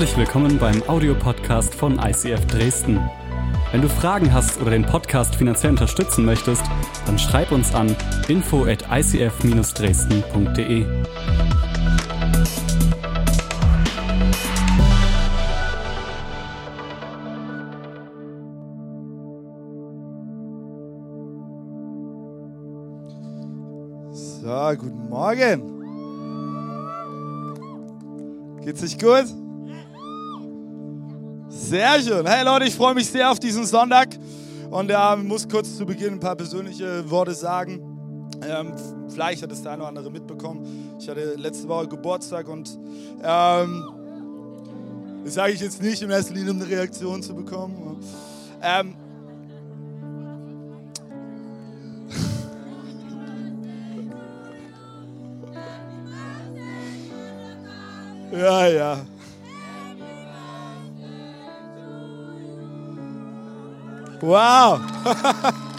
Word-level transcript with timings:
Herzlich 0.00 0.16
willkommen 0.16 0.58
beim 0.58 0.82
Audiopodcast 0.88 1.74
von 1.74 1.98
ICF 1.98 2.46
Dresden. 2.46 2.98
Wenn 3.70 3.82
du 3.82 3.88
Fragen 3.90 4.32
hast 4.32 4.58
oder 4.58 4.70
den 4.70 4.86
Podcast 4.86 5.36
finanziell 5.36 5.72
unterstützen 5.72 6.24
möchtest, 6.24 6.62
dann 7.04 7.18
schreib 7.18 7.52
uns 7.52 7.74
an 7.74 7.94
info 8.26 8.64
at 8.64 8.82
icf-dresden.de. 8.90 10.86
So, 24.12 24.72
guten 24.78 25.08
Morgen. 25.10 25.60
Geht's 28.64 28.82
euch 28.82 28.98
gut? 28.98 29.39
Sehr 31.70 32.02
schön. 32.02 32.26
Hey 32.26 32.44
Leute, 32.44 32.64
ich 32.64 32.74
freue 32.74 32.94
mich 32.94 33.08
sehr 33.08 33.30
auf 33.30 33.38
diesen 33.38 33.64
Sonntag 33.64 34.08
und 34.72 34.90
äh, 34.90 35.14
muss 35.14 35.48
kurz 35.48 35.76
zu 35.76 35.86
Beginn 35.86 36.14
ein 36.14 36.18
paar 36.18 36.34
persönliche 36.34 37.08
Worte 37.08 37.32
sagen. 37.32 38.28
Ähm, 38.44 38.72
vielleicht 39.08 39.44
hat 39.44 39.52
es 39.52 39.62
der 39.62 39.70
eine 39.70 39.82
oder 39.82 39.90
andere 39.90 40.10
mitbekommen. 40.10 40.96
Ich 40.98 41.08
hatte 41.08 41.34
letzte 41.36 41.68
Woche 41.68 41.86
Geburtstag 41.86 42.48
und 42.48 42.76
ähm, 43.22 43.88
das 45.22 45.34
sage 45.34 45.52
ich 45.52 45.60
jetzt 45.60 45.80
nicht 45.80 46.02
in 46.02 46.10
erster 46.10 46.34
Linie, 46.34 46.50
um 46.50 46.60
eine 46.60 46.68
Reaktion 46.68 47.22
zu 47.22 47.36
bekommen. 47.36 48.00
Ähm, 48.60 48.96
Ja, 58.32 58.66
ja. 58.66 59.00
Wow. 64.20 64.80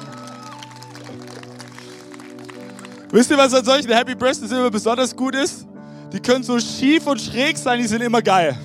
Wisst 3.12 3.30
ihr, 3.30 3.38
was 3.38 3.54
an 3.54 3.64
solchen 3.66 3.92
Happy 3.92 4.16
Birthdays 4.16 4.52
immer 4.52 4.72
besonders 4.72 5.16
gut 5.16 5.36
ist? 5.36 5.68
Die 6.14 6.20
können 6.20 6.44
so 6.44 6.60
schief 6.60 7.06
und 7.08 7.20
schräg 7.22 7.58
sein, 7.58 7.80
die 7.80 7.88
sind 7.88 8.02
immer 8.02 8.22
geil. 8.22 8.58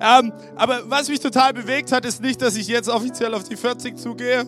Ähm, 0.00 0.32
aber 0.54 0.82
was 0.88 1.08
mich 1.08 1.18
total 1.20 1.52
bewegt 1.52 1.90
hat, 1.90 2.04
ist 2.04 2.22
nicht, 2.22 2.40
dass 2.40 2.54
ich 2.56 2.68
jetzt 2.68 2.88
offiziell 2.88 3.34
auf 3.34 3.44
die 3.44 3.56
40 3.56 3.96
zugehe. 3.96 4.44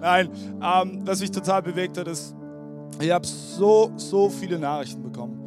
Nein, 0.00 0.28
ähm, 0.62 1.02
was 1.04 1.20
mich 1.20 1.30
total 1.30 1.62
bewegt 1.62 1.96
hat, 1.96 2.08
ist, 2.08 2.34
ich 3.00 3.10
habe 3.10 3.26
so, 3.26 3.92
so 3.96 4.28
viele 4.28 4.58
Nachrichten 4.58 5.02
bekommen. 5.02 5.38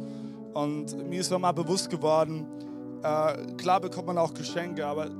Und 0.52 1.08
mir 1.08 1.20
ist 1.20 1.30
nochmal 1.30 1.52
bewusst 1.52 1.90
geworden, 1.90 2.46
äh, 3.02 3.54
klar 3.56 3.80
bekommt 3.80 4.06
man 4.06 4.18
auch 4.18 4.34
Geschenke, 4.34 4.86
aber 4.86 5.10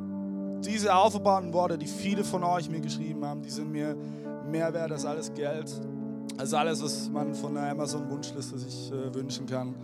diese 0.64 0.94
aufgebauten 0.94 1.52
Worte, 1.52 1.78
die 1.78 1.86
viele 1.86 2.24
von 2.24 2.44
euch 2.44 2.68
mir 2.68 2.80
geschrieben 2.80 3.24
haben, 3.24 3.42
die 3.42 3.50
sind 3.50 3.70
mir 3.70 3.96
mehr 4.50 4.72
wert 4.72 4.92
als 4.92 5.04
alles 5.04 5.32
Geld. 5.34 5.70
als 6.38 6.54
alles, 6.54 6.82
was 6.82 7.10
man 7.10 7.34
von 7.34 7.56
einer 7.56 7.70
Amazon-Wunschliste 7.70 8.58
sich 8.58 8.90
äh, 8.92 9.14
wünschen 9.14 9.46
kann. 9.46 9.74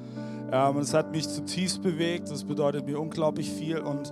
Ähm, 0.51 0.79
es 0.79 0.95
hat 0.95 1.11
mich 1.11 1.29
zutiefst 1.29 1.83
bewegt, 1.83 2.31
das 2.31 2.45
bedeutet 2.45 2.87
mir 2.87 2.99
unglaublich 2.99 3.51
viel. 3.51 3.79
Und 3.79 4.11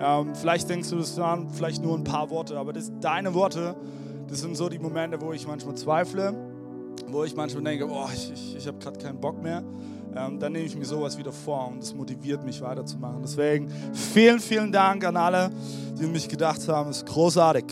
ähm, 0.00 0.34
vielleicht 0.34 0.68
denkst 0.68 0.90
du, 0.90 0.96
das 0.96 1.16
waren 1.16 1.48
vielleicht 1.50 1.82
nur 1.82 1.96
ein 1.96 2.04
paar 2.04 2.28
Worte, 2.28 2.58
aber 2.58 2.72
das, 2.72 2.92
deine 3.00 3.32
Worte, 3.32 3.76
das 4.28 4.40
sind 4.40 4.56
so 4.56 4.68
die 4.68 4.78
Momente, 4.78 5.20
wo 5.20 5.32
ich 5.32 5.46
manchmal 5.46 5.74
zweifle, 5.76 6.34
wo 7.08 7.24
ich 7.24 7.34
manchmal 7.34 7.64
denke, 7.64 7.88
oh, 7.88 8.08
ich, 8.12 8.32
ich, 8.32 8.56
ich 8.56 8.66
habe 8.66 8.78
gerade 8.78 8.98
keinen 8.98 9.20
Bock 9.20 9.42
mehr 9.42 9.62
ähm, 10.16 10.40
dann 10.40 10.52
nehme 10.52 10.64
ich 10.64 10.76
mir 10.76 10.84
sowas 10.84 11.16
wieder 11.18 11.32
vor 11.32 11.68
und 11.68 11.82
das 11.82 11.94
motiviert 11.94 12.44
mich 12.44 12.60
weiterzumachen. 12.60 13.20
Deswegen 13.22 13.70
vielen, 13.92 14.40
vielen 14.40 14.72
Dank 14.72 15.04
an 15.04 15.16
alle, 15.16 15.50
die 16.00 16.06
mich 16.06 16.28
gedacht 16.28 16.66
haben. 16.68 16.90
Es 16.90 16.98
ist 16.98 17.06
großartig. 17.06 17.64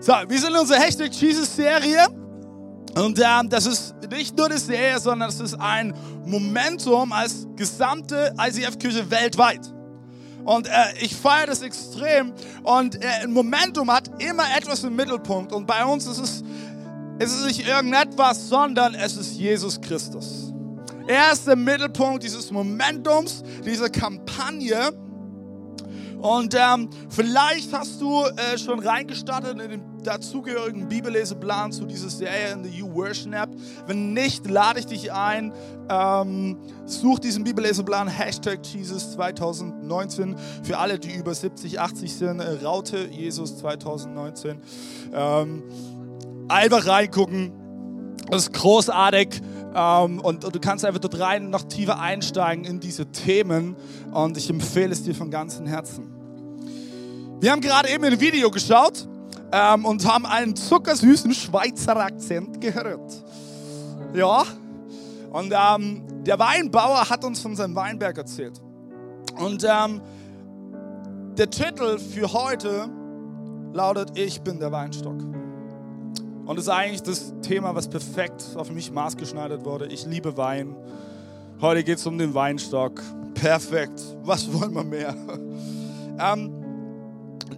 So, 0.00 0.12
wir 0.28 0.38
sind 0.38 0.50
in 0.50 0.56
unserer 0.56 0.78
Hashtag 0.78 1.12
Jesus-Serie. 1.12 2.06
Und 2.94 3.18
ähm, 3.18 3.50
das 3.50 3.66
ist 3.66 3.94
nicht 4.10 4.36
nur 4.36 4.46
eine 4.46 4.58
Serie, 4.58 4.98
sondern 5.00 5.28
es 5.28 5.40
ist 5.40 5.54
ein 5.54 5.94
Momentum 6.24 7.12
als 7.12 7.46
gesamte 7.56 8.32
ICF-Kirche 8.38 9.10
weltweit. 9.10 9.60
Und 10.44 10.68
äh, 10.68 10.70
ich 11.00 11.14
feiere 11.14 11.46
das 11.46 11.60
extrem. 11.60 12.32
Und 12.62 13.02
äh, 13.02 13.24
ein 13.24 13.32
Momentum 13.32 13.90
hat 13.90 14.10
immer 14.22 14.44
etwas 14.56 14.84
im 14.84 14.94
Mittelpunkt. 14.94 15.52
Und 15.52 15.66
bei 15.66 15.84
uns 15.84 16.06
ist 16.06 16.18
es, 16.18 16.44
ist 17.18 17.38
es 17.38 17.44
nicht 17.44 17.66
irgendetwas, 17.66 18.48
sondern 18.48 18.94
es 18.94 19.16
ist 19.16 19.34
Jesus 19.34 19.80
Christus. 19.80 20.45
Er 21.06 21.32
ist 21.32 21.46
der 21.46 21.56
Mittelpunkt 21.56 22.24
dieses 22.24 22.50
Momentums, 22.50 23.44
dieser 23.64 23.88
Kampagne. 23.88 24.92
Und 26.20 26.56
ähm, 26.58 26.88
vielleicht 27.10 27.72
hast 27.72 28.00
du 28.00 28.24
äh, 28.24 28.58
schon 28.58 28.80
reingestartet 28.80 29.60
in 29.60 29.70
den 29.70 29.82
dazugehörigen 30.02 30.88
Bibelleseplan 30.88 31.70
zu 31.70 31.84
dieser 31.84 32.08
Serie 32.08 32.52
in 32.52 32.62
der 32.62 32.72
You 32.72 32.92
Worship 32.92 33.34
App. 33.34 33.50
Wenn 33.86 34.12
nicht, 34.14 34.48
lade 34.48 34.80
ich 34.80 34.86
dich 34.86 35.12
ein. 35.12 35.52
Ähm, 35.88 36.58
such 36.86 37.20
diesen 37.20 37.44
Bibelleseplan 37.44 38.08
Hashtag 38.08 38.64
Jesus 38.66 39.12
2019 39.12 40.36
für 40.62 40.78
alle, 40.78 40.98
die 40.98 41.14
über 41.14 41.34
70, 41.34 41.78
80 41.78 42.14
sind. 42.14 42.40
Äh, 42.40 42.64
Raute 42.64 43.06
Jesus 43.06 43.58
2019. 43.58 44.58
Ähm, 45.14 45.62
einfach 46.48 46.86
reingucken. 46.86 47.52
Das 48.30 48.44
ist 48.44 48.54
großartig. 48.54 49.40
Ähm, 49.76 50.20
und, 50.20 50.42
und, 50.42 50.54
du 50.54 50.58
kannst 50.58 50.86
einfach 50.86 51.00
dort 51.00 51.20
rein 51.20 51.50
noch 51.50 51.64
tiefer 51.64 52.00
einsteigen 52.00 52.64
in 52.64 52.80
diese 52.80 53.04
Themen. 53.12 53.76
Und 54.10 54.38
ich 54.38 54.48
empfehle 54.48 54.92
es 54.92 55.02
dir 55.02 55.14
von 55.14 55.30
ganzem 55.30 55.66
Herzen. 55.66 56.10
Wir 57.40 57.52
haben 57.52 57.60
gerade 57.60 57.90
eben 57.90 58.02
ein 58.04 58.18
Video 58.18 58.50
geschaut 58.50 59.06
ähm, 59.52 59.84
und 59.84 60.10
haben 60.10 60.24
einen 60.24 60.56
zuckersüßen 60.56 61.34
Schweizer 61.34 61.96
Akzent 61.98 62.58
gehört. 62.58 63.22
Ja. 64.14 64.44
Und 65.30 65.52
ähm, 65.54 66.02
der 66.24 66.38
Weinbauer 66.38 67.10
hat 67.10 67.22
uns 67.22 67.40
von 67.40 67.54
seinem 67.54 67.74
Weinberg 67.74 68.16
erzählt. 68.16 68.58
Und 69.38 69.62
ähm, 69.68 70.00
der 71.36 71.50
Titel 71.50 71.98
für 71.98 72.32
heute 72.32 72.88
lautet 73.74 74.16
Ich 74.16 74.40
bin 74.40 74.58
der 74.58 74.72
Weinstock. 74.72 75.35
Und 76.46 76.54
das 76.56 76.66
ist 76.66 76.72
eigentlich 76.72 77.02
das 77.02 77.34
Thema, 77.42 77.74
was 77.74 77.88
perfekt 77.88 78.44
auf 78.54 78.70
mich 78.70 78.92
maßgeschneidert 78.92 79.64
wurde. 79.64 79.86
Ich 79.86 80.06
liebe 80.06 80.36
Wein. 80.36 80.76
Heute 81.60 81.82
geht 81.82 81.98
es 81.98 82.06
um 82.06 82.18
den 82.18 82.34
Weinstock. 82.34 83.02
Perfekt. 83.34 84.00
Was 84.22 84.52
wollen 84.52 84.72
wir 84.74 84.84
mehr? 84.84 85.14
Ähm, 86.18 86.50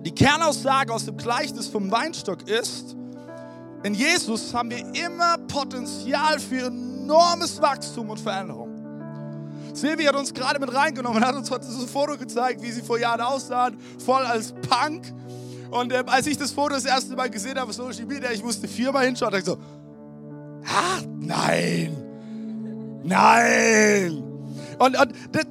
die 0.05 0.13
Kernaussage 0.13 0.93
aus 0.93 1.05
dem 1.05 1.17
Gleichnis 1.17 1.69
vom 1.69 1.93
Weinstock 1.93 2.49
ist, 2.49 2.97
in 3.85 3.95
Jesus 3.95 4.53
haben 4.53 4.71
wir 4.71 4.85
immer 5.01 5.39
Potenzial 5.47 6.41
für 6.41 6.67
enormes 6.67 7.63
Wachstum 7.63 8.11
und 8.11 8.19
Veränderung. 8.19 8.69
Silvi 9.73 10.03
hat 10.07 10.17
uns 10.17 10.35
gerade 10.35 10.59
mit 10.59 10.75
reingenommen 10.75 11.23
und 11.23 11.25
hat 11.25 11.37
uns 11.37 11.53
heute 11.53 11.67
so 11.67 11.83
ein 11.83 11.87
Foto 11.87 12.17
gezeigt, 12.17 12.61
wie 12.63 12.73
sie 12.73 12.83
vor 12.83 12.99
Jahren 12.99 13.21
aussahen, 13.21 13.79
voll 14.05 14.25
als 14.25 14.53
Punk 14.69 15.15
und 15.71 15.93
ähm, 15.93 16.09
als 16.09 16.27
ich 16.27 16.37
das 16.37 16.53
Foto 16.53 16.75
das 16.75 16.85
erste 16.85 17.15
Mal 17.15 17.31
gesehen 17.31 17.59
habe 17.59 17.69
auf 17.69 17.75
Social 17.75 18.07
Media, 18.07 18.31
ich 18.31 18.43
musste 18.43 18.69
viermal 18.69 19.07
hinschauen, 19.07 19.33
dachte 19.33 19.41
ich 19.41 19.47
so, 19.47 19.59
ah, 20.67 21.03
nein, 21.19 21.97
nein. 23.05 24.23
Und, 24.79 25.01
und 25.01 25.13
das, 25.33 25.47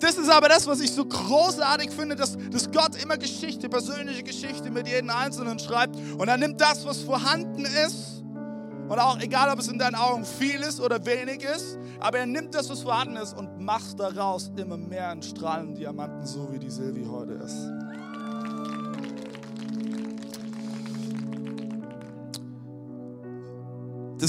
das 0.00 0.18
ist 0.18 0.30
aber 0.30 0.48
das, 0.48 0.66
was 0.66 0.80
ich 0.80 0.90
so 0.90 1.04
großartig 1.04 1.90
finde, 1.90 2.16
dass, 2.16 2.36
dass 2.50 2.70
Gott 2.72 3.00
immer 3.02 3.16
Geschichte, 3.16 3.68
persönliche 3.68 4.24
Geschichte 4.24 4.70
mit 4.70 4.88
jedem 4.88 5.10
Einzelnen 5.10 5.58
schreibt. 5.58 5.96
Und 6.18 6.28
er 6.28 6.36
nimmt 6.36 6.60
das, 6.60 6.84
was 6.84 6.98
vorhanden 7.02 7.64
ist, 7.64 8.22
und 8.88 8.98
auch 8.98 9.18
egal, 9.20 9.50
ob 9.50 9.58
es 9.58 9.68
in 9.68 9.78
deinen 9.78 9.94
Augen 9.94 10.24
viel 10.24 10.60
ist 10.60 10.80
oder 10.80 11.06
wenig 11.06 11.44
ist, 11.44 11.78
aber 12.00 12.18
er 12.18 12.26
nimmt 12.26 12.54
das, 12.54 12.68
was 12.68 12.82
vorhanden 12.82 13.16
ist, 13.16 13.32
und 13.32 13.60
macht 13.60 13.98
daraus 13.98 14.50
immer 14.56 14.76
mehr 14.76 15.08
einen 15.10 15.22
strahlenden 15.22 15.76
Diamanten, 15.76 16.26
so 16.26 16.52
wie 16.52 16.58
die 16.58 16.68
Silvi 16.68 17.06
heute 17.08 17.34
ist. 17.34 17.70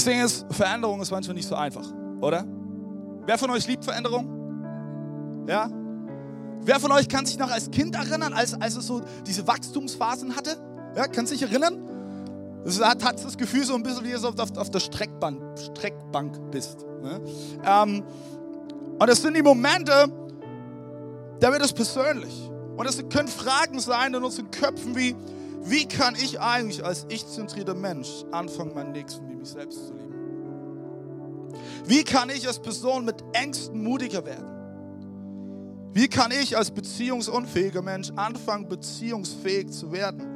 Deswegen 0.04 0.20
ist 0.20 0.44
Veränderung 0.50 1.00
ist 1.00 1.10
manchmal 1.10 1.34
nicht 1.34 1.48
so 1.48 1.54
einfach, 1.54 1.86
oder? 2.20 2.44
Wer 3.24 3.38
von 3.38 3.48
euch 3.48 3.66
liebt 3.66 3.86
Veränderung? 3.86 5.46
Ja? 5.48 5.70
Wer 6.60 6.78
von 6.78 6.92
euch 6.92 7.08
kann 7.08 7.24
sich 7.24 7.38
noch 7.38 7.50
als 7.50 7.70
Kind 7.70 7.94
erinnern, 7.94 8.34
als, 8.34 8.52
als 8.52 8.76
es 8.76 8.86
so 8.86 9.00
diese 9.26 9.46
Wachstumsphasen 9.46 10.36
hatte? 10.36 10.58
Ja, 10.94 11.06
kann 11.06 11.26
sich 11.26 11.40
erinnern? 11.40 11.88
Es 12.66 12.84
hat, 12.84 13.02
hat 13.02 13.24
das 13.24 13.38
Gefühl 13.38 13.64
so 13.64 13.74
ein 13.74 13.82
bisschen, 13.82 14.04
wie 14.04 14.10
du 14.10 14.28
auf, 14.28 14.54
auf, 14.58 14.70
der 14.70 14.80
Streckbank, 14.80 15.40
Streckbank 15.58 16.50
bist. 16.50 16.84
Ne? 17.02 17.22
Ähm, 17.64 18.04
und 18.98 19.08
das 19.08 19.22
sind 19.22 19.34
die 19.34 19.42
Momente, 19.42 20.06
da 21.40 21.50
wird 21.50 21.62
es 21.62 21.72
persönlich. 21.72 22.50
Und 22.76 22.86
es 22.86 23.02
können 23.08 23.28
Fragen 23.28 23.80
sein 23.80 24.12
in 24.12 24.22
unseren 24.22 24.50
Köpfen 24.50 24.94
wie, 24.94 25.16
wie 25.64 25.86
kann 25.86 26.14
ich 26.14 26.40
eigentlich 26.40 26.84
als 26.84 27.06
ich-zentrierter 27.08 27.74
Mensch 27.74 28.24
anfangen, 28.32 28.74
meinen 28.74 28.92
Nächsten 28.92 29.28
wie 29.28 29.34
mich 29.34 29.48
selbst 29.48 29.86
zu 29.86 29.94
lieben? 29.94 30.14
Wie 31.86 32.04
kann 32.04 32.28
ich 32.28 32.46
als 32.46 32.60
Person 32.60 33.04
mit 33.04 33.24
Ängsten 33.32 33.82
mutiger 33.82 34.24
werden? 34.24 34.54
Wie 35.92 36.08
kann 36.08 36.32
ich 36.32 36.56
als 36.56 36.70
beziehungsunfähiger 36.70 37.80
Mensch 37.80 38.10
anfangen, 38.16 38.68
beziehungsfähig 38.68 39.70
zu 39.70 39.90
werden? 39.92 40.26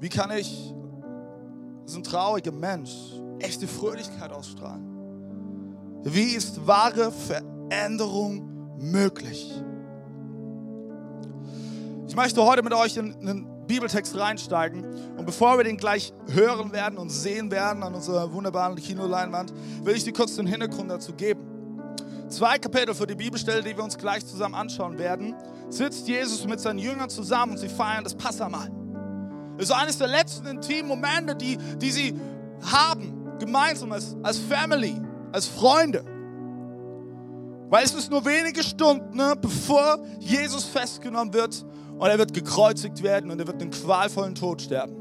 Wie 0.00 0.08
kann 0.08 0.30
ich 0.32 0.74
als 1.82 1.94
ein 1.94 2.02
trauriger 2.02 2.52
Mensch 2.52 2.90
echte 3.38 3.68
Fröhlichkeit 3.68 4.32
ausstrahlen? 4.32 4.92
Wie 6.04 6.34
ist 6.34 6.66
wahre 6.66 7.12
Veränderung 7.12 8.76
möglich? 8.78 9.62
Ich 12.08 12.16
möchte 12.16 12.44
heute 12.44 12.62
mit 12.62 12.72
euch 12.72 12.96
in 12.96 13.14
einen 13.14 13.51
Bibeltext 13.66 14.16
reinsteigen. 14.16 14.84
Und 15.16 15.24
bevor 15.24 15.56
wir 15.56 15.64
den 15.64 15.76
gleich 15.76 16.12
hören 16.28 16.72
werden 16.72 16.98
und 16.98 17.10
sehen 17.10 17.50
werden 17.50 17.82
an 17.82 17.94
unserer 17.94 18.32
wunderbaren 18.32 18.76
Kinoleinwand, 18.76 19.52
will 19.84 19.94
ich 19.94 20.04
dir 20.04 20.12
kurz 20.12 20.36
den 20.36 20.46
Hintergrund 20.46 20.90
dazu 20.90 21.12
geben. 21.12 21.40
Zwei 22.28 22.58
Kapitel 22.58 22.94
für 22.94 23.06
die 23.06 23.14
Bibelstelle, 23.14 23.62
die 23.62 23.76
wir 23.76 23.84
uns 23.84 23.98
gleich 23.98 24.26
zusammen 24.26 24.54
anschauen 24.54 24.98
werden, 24.98 25.34
sitzt 25.68 26.08
Jesus 26.08 26.46
mit 26.46 26.60
seinen 26.60 26.78
Jüngern 26.78 27.10
zusammen 27.10 27.52
und 27.52 27.58
sie 27.58 27.68
feiern 27.68 28.04
das 28.04 28.14
Passamal. 28.14 28.70
Das 29.56 29.66
ist 29.68 29.72
eines 29.72 29.98
der 29.98 30.08
letzten 30.08 30.46
intimen 30.46 30.88
Momente, 30.88 31.36
die, 31.36 31.58
die 31.76 31.90
sie 31.90 32.18
haben, 32.72 33.38
gemeinsam 33.38 33.92
als, 33.92 34.16
als 34.22 34.38
Family, 34.38 35.00
als 35.30 35.46
Freunde. 35.46 36.04
Weil 37.68 37.84
es 37.84 37.94
ist 37.94 38.10
nur 38.10 38.24
wenige 38.24 38.62
Stunden, 38.62 39.16
ne, 39.16 39.34
bevor 39.40 39.98
Jesus 40.18 40.64
festgenommen 40.64 41.32
wird 41.32 41.64
und 42.02 42.08
er 42.08 42.18
wird 42.18 42.34
gekreuzigt 42.34 43.04
werden 43.04 43.30
und 43.30 43.38
er 43.38 43.46
wird 43.46 43.62
einen 43.62 43.70
qualvollen 43.70 44.34
Tod 44.34 44.60
sterben. 44.60 44.96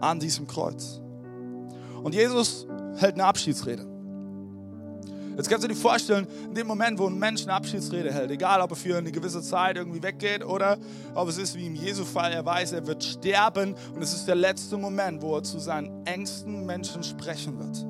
An 0.00 0.18
diesem 0.18 0.48
Kreuz. 0.48 1.00
Und 2.02 2.12
Jesus 2.12 2.66
hält 2.96 3.14
eine 3.14 3.24
Abschiedsrede. 3.24 3.86
Jetzt 5.36 5.48
kannst 5.48 5.62
du 5.62 5.68
dir 5.68 5.76
vorstellen, 5.76 6.26
in 6.48 6.54
dem 6.56 6.66
Moment, 6.66 6.98
wo 6.98 7.06
ein 7.06 7.16
Mensch 7.16 7.44
eine 7.44 7.52
Abschiedsrede 7.52 8.12
hält, 8.12 8.32
egal 8.32 8.60
ob 8.60 8.70
er 8.70 8.76
für 8.76 8.98
eine 8.98 9.12
gewisse 9.12 9.40
Zeit 9.40 9.76
irgendwie 9.76 10.02
weggeht 10.02 10.44
oder 10.44 10.76
ob 11.14 11.28
es 11.28 11.38
ist 11.38 11.54
wie 11.54 11.68
im 11.68 11.76
Jesu-Fall, 11.76 12.32
er 12.32 12.44
weiß, 12.44 12.72
er 12.72 12.84
wird 12.88 13.04
sterben 13.04 13.76
und 13.94 14.02
es 14.02 14.12
ist 14.12 14.26
der 14.26 14.34
letzte 14.34 14.76
Moment, 14.76 15.22
wo 15.22 15.36
er 15.36 15.44
zu 15.44 15.60
seinen 15.60 16.04
engsten 16.04 16.66
Menschen 16.66 17.04
sprechen 17.04 17.56
wird. 17.60 17.86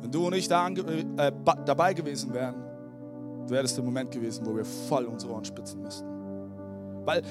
Wenn 0.00 0.10
du 0.10 0.26
und 0.28 0.32
ich 0.32 0.48
da 0.48 0.66
äh, 0.66 1.32
dabei 1.66 1.92
gewesen 1.92 2.32
wären, 2.32 2.73
wäre 3.50 3.62
das 3.62 3.74
der 3.74 3.84
Moment 3.84 4.10
gewesen, 4.10 4.44
wo 4.46 4.56
wir 4.56 4.64
voll 4.64 5.04
unsere 5.06 5.32
Ohren 5.32 5.44
spitzen 5.44 5.82
müssten. 5.82 6.06
Weil 7.04 7.22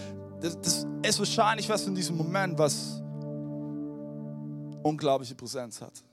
das, 0.41 0.59
das 0.59 0.87
ist 1.03 1.19
wahrscheinlich 1.19 1.67
was 1.69 1.87
in 1.87 1.95
diesem 1.95 2.17
Moment, 2.17 2.57
was 2.57 3.01
unglaubliche 4.83 5.35
Präsenz 5.35 5.81
hat. 5.81 6.03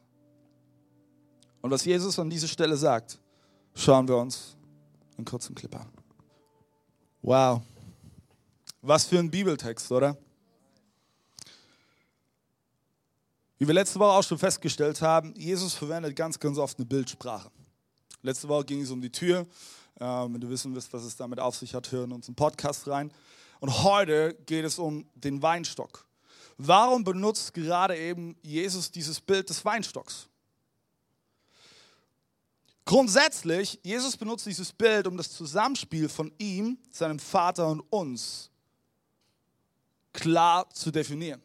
Und 1.61 1.71
was 1.71 1.85
Jesus 1.85 2.19
an 2.19 2.31
dieser 2.31 2.49
Stelle 2.49 2.77
sagt, 2.77 3.19
schauen 3.75 4.09
wir 4.09 4.17
uns 4.17 4.57
einen 5.17 5.25
kurzen 5.25 5.55
Clip 5.55 5.75
an. 5.77 5.89
Wow. 7.23 7.61
Was 8.83 9.05
für 9.05 9.19
ein 9.19 9.31
Bibeltext, 9.31 9.93
oder? 9.93 10.17
Wie 13.59 13.67
wir 13.67 13.75
letzte 13.75 13.99
Woche 14.01 14.13
auch 14.13 14.23
schon 14.23 14.39
festgestellt 14.39 15.03
haben, 15.03 15.35
Jesus 15.37 15.75
verwendet 15.75 16.17
ganz, 16.17 16.39
ganz 16.39 16.57
oft 16.57 16.79
eine 16.79 16.87
Bildsprache. 16.87 17.51
Letzte 18.23 18.49
Woche 18.49 18.65
ging 18.65 18.81
es 18.81 18.91
um 18.91 19.03
die 19.03 19.13
Tür. 19.13 19.47
Ähm, 20.01 20.35
wenn 20.35 20.41
du 20.41 20.49
wissen 20.49 20.75
willst, 20.75 20.93
was 20.93 21.05
es 21.05 21.17
damit 21.17 21.39
auf 21.39 21.57
sich 21.57 21.75
hat, 21.75 21.93
hören 21.93 22.13
uns 22.13 22.27
einen 22.27 22.35
Podcast 22.35 22.89
rein. 22.89 23.13
Und 23.61 23.83
heute 23.83 24.35
geht 24.47 24.65
es 24.65 24.79
um 24.79 25.07
den 25.15 25.43
Weinstock. 25.43 26.07
Warum 26.57 27.05
benutzt 27.05 27.53
gerade 27.53 27.97
eben 27.97 28.37
Jesus 28.43 28.91
dieses 28.91 29.21
Bild 29.21 29.49
des 29.49 29.65
Weinstocks? 29.65 30.29
Grundsätzlich, 32.87 33.79
Jesus 33.83 34.17
benutzt 34.17 34.47
dieses 34.47 34.73
Bild, 34.73 35.07
um 35.07 35.17
das 35.17 35.31
Zusammenspiel 35.31 36.09
von 36.09 36.33
ihm, 36.39 36.79
seinem 36.91 37.19
Vater 37.19 37.69
und 37.69 37.81
uns 37.91 38.51
klar 40.13 40.69
zu 40.71 40.91
definieren. 40.91 41.43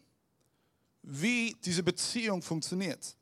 Wie 1.03 1.55
diese 1.63 1.83
Beziehung 1.83 2.41
funktioniert. 2.41 3.15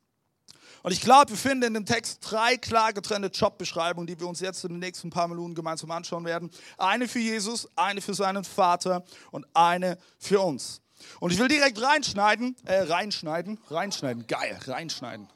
Und 0.84 0.92
ich 0.92 1.00
glaube, 1.00 1.30
wir 1.30 1.38
finden 1.38 1.62
in 1.68 1.72
dem 1.72 1.86
Text 1.86 2.18
drei 2.20 2.58
klar 2.58 2.92
getrennte 2.92 3.28
Jobbeschreibungen, 3.28 4.06
die 4.06 4.20
wir 4.20 4.28
uns 4.28 4.40
jetzt 4.40 4.64
in 4.64 4.72
den 4.72 4.80
nächsten 4.80 5.08
paar 5.08 5.28
Minuten 5.28 5.54
gemeinsam 5.54 5.90
anschauen 5.90 6.26
werden. 6.26 6.50
Eine 6.76 7.08
für 7.08 7.20
Jesus, 7.20 7.66
eine 7.74 8.02
für 8.02 8.12
seinen 8.12 8.44
Vater 8.44 9.02
und 9.30 9.46
eine 9.54 9.96
für 10.18 10.40
uns. 10.40 10.82
Und 11.20 11.32
ich 11.32 11.38
will 11.38 11.48
direkt 11.48 11.80
reinschneiden, 11.80 12.54
äh, 12.66 12.80
reinschneiden, 12.80 13.58
reinschneiden, 13.70 14.26
geil, 14.26 14.58
reinschneiden, 14.66 15.30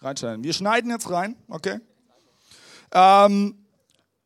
reinschneiden. 0.00 0.44
Wir 0.44 0.52
schneiden 0.52 0.92
jetzt 0.92 1.10
rein, 1.10 1.34
okay? 1.48 1.80
Ähm, 2.92 3.66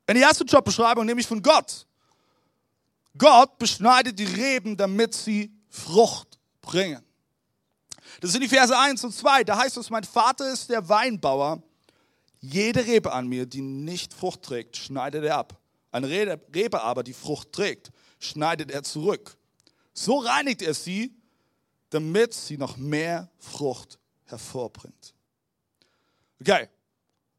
in 0.07 0.15
die 0.17 0.21
erste 0.21 0.45
Jobbeschreibung, 0.45 1.07
nämlich 1.07 1.27
von 1.27 1.41
Gott. 1.41 1.87
Gott 3.17 3.57
beschneidet 3.57 4.19
die 4.19 4.27
Reben, 4.27 4.77
damit 4.77 5.15
sie 5.15 5.51
Frucht 5.71 6.39
bringen. 6.61 7.08
Das 8.21 8.33
sind 8.33 8.43
die 8.43 8.49
Verse 8.49 8.77
1 8.77 9.05
und 9.05 9.13
2. 9.13 9.45
Da 9.45 9.59
heißt 9.59 9.77
es, 9.77 9.91
mein 9.91 10.05
Vater 10.05 10.53
ist 10.53 10.71
der 10.71 10.89
Weinbauer. 10.89 11.63
Jede 12.41 12.87
Rebe 12.87 13.13
an 13.13 13.29
mir, 13.29 13.47
die 13.47 13.61
nicht 13.61 14.15
Frucht 14.15 14.43
trägt, 14.43 14.77
schneidet 14.77 15.25
er 15.25 15.39
ab. 15.39 15.61
Eine 15.91 16.09
Rebe 16.09 16.83
aber, 16.83 17.03
die 17.03 17.15
Frucht 17.15 17.53
trägt, 17.53 17.91
schneidet 18.19 18.71
er 18.71 18.83
zurück. 18.83 19.37
So 19.93 20.19
reinigt 20.19 20.63
er 20.63 20.75
sie, 20.75 21.13
damit 21.91 22.35
sie 22.35 22.59
noch 22.59 22.77
mehr 22.77 23.31
Frucht 23.39 23.99
hervorbringt. 24.27 25.15
Okay, 26.41 26.69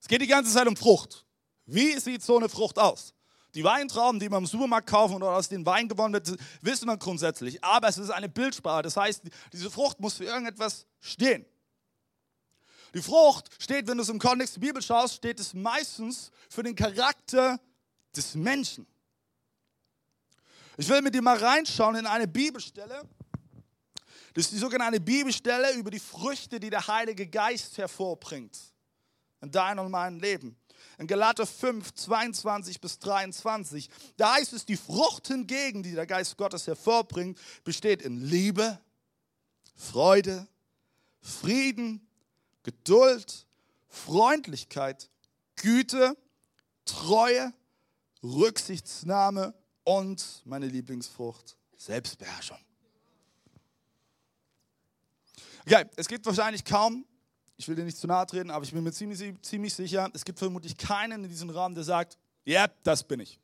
es 0.01 0.07
geht 0.07 0.21
die 0.21 0.27
ganze 0.27 0.51
Zeit 0.51 0.67
um 0.67 0.75
Frucht. 0.75 1.25
Wie 1.65 1.97
sieht 1.99 2.23
so 2.23 2.37
eine 2.37 2.49
Frucht 2.49 2.79
aus? 2.79 3.13
Die 3.55 3.63
Weintrauben, 3.63 4.19
die 4.19 4.29
man 4.29 4.43
im 4.43 4.45
Supermarkt 4.45 4.87
kaufen 4.87 5.15
oder 5.15 5.31
aus 5.31 5.49
den 5.49 5.65
Wein 5.65 5.87
gewonnen 5.87 6.13
wird, 6.13 6.35
wissen 6.61 6.87
wir 6.87 6.97
grundsätzlich. 6.97 7.63
Aber 7.63 7.87
es 7.87 7.97
ist 7.97 8.11
eine 8.11 8.29
Bildsprache. 8.29 8.83
Das 8.83 8.95
heißt, 8.95 9.23
diese 9.51 9.71
Frucht 9.71 9.99
muss 9.99 10.15
für 10.15 10.25
irgendetwas 10.25 10.85
stehen. 10.99 11.45
Die 12.93 13.01
Frucht 13.01 13.49
steht, 13.59 13.87
wenn 13.87 13.97
du 13.97 14.03
es 14.03 14.09
im 14.09 14.19
Kontext 14.19 14.55
der 14.55 14.61
Bibel 14.61 14.81
schaust, 14.81 15.15
steht 15.15 15.39
es 15.39 15.53
meistens 15.53 16.31
für 16.49 16.63
den 16.63 16.75
Charakter 16.75 17.59
des 18.15 18.35
Menschen. 18.35 18.87
Ich 20.77 20.87
will 20.87 21.01
mit 21.01 21.13
dir 21.13 21.21
mal 21.21 21.37
reinschauen 21.37 21.95
in 21.95 22.05
eine 22.05 22.27
Bibelstelle. 22.27 23.01
Das 24.33 24.45
ist 24.45 24.53
die 24.53 24.57
sogenannte 24.57 24.99
Bibelstelle 24.99 25.73
über 25.73 25.91
die 25.91 25.99
Früchte, 25.99 26.59
die 26.59 26.69
der 26.69 26.87
Heilige 26.87 27.27
Geist 27.27 27.77
hervorbringt 27.77 28.57
in 29.41 29.51
deinem 29.51 29.85
und 29.85 29.91
meinem 29.91 30.19
Leben. 30.19 30.55
In 30.99 31.07
Galater 31.07 31.47
5, 31.47 31.93
22 31.93 32.81
bis 32.81 32.99
23, 32.99 33.89
da 34.17 34.33
heißt 34.33 34.51
es, 34.51 34.65
die 34.65 34.75
Frucht 34.75 35.27
hingegen, 35.27 35.81
die 35.81 35.93
der 35.93 36.05
Geist 36.05 36.35
Gottes 36.35 36.67
hervorbringt, 36.67 37.39
besteht 37.63 38.01
in 38.01 38.19
Liebe, 38.19 38.77
Freude, 39.75 40.45
Frieden, 41.21 42.05
Geduld, 42.63 43.47
Freundlichkeit, 43.87 45.09
Güte, 45.55 46.17
Treue, 46.83 47.53
Rücksichtsnahme 48.21 49.53
und 49.85 50.41
meine 50.43 50.67
Lieblingsfrucht, 50.67 51.55
Selbstbeherrschung. 51.77 52.59
Okay, 55.65 55.85
es 55.95 56.09
gibt 56.09 56.25
wahrscheinlich 56.25 56.65
kaum 56.65 57.05
ich 57.59 57.67
will 57.67 57.75
dir 57.75 57.83
nicht 57.83 57.97
zu 57.97 58.07
nahe 58.07 58.25
treten, 58.25 58.51
aber 58.51 58.63
ich 58.63 58.71
bin 58.71 58.81
mir 58.81 58.93
ziemlich, 58.93 59.35
ziemlich 59.41 59.73
sicher, 59.73 60.09
es 60.13 60.23
gibt 60.23 60.39
vermutlich 60.39 60.77
keinen 60.77 61.25
in 61.25 61.29
diesem 61.29 61.49
Raum, 61.49 61.75
der 61.75 61.83
sagt, 61.83 62.17
ja, 62.45 62.61
yeah, 62.61 62.71
das 62.83 63.03
bin 63.03 63.19
ich. 63.19 63.37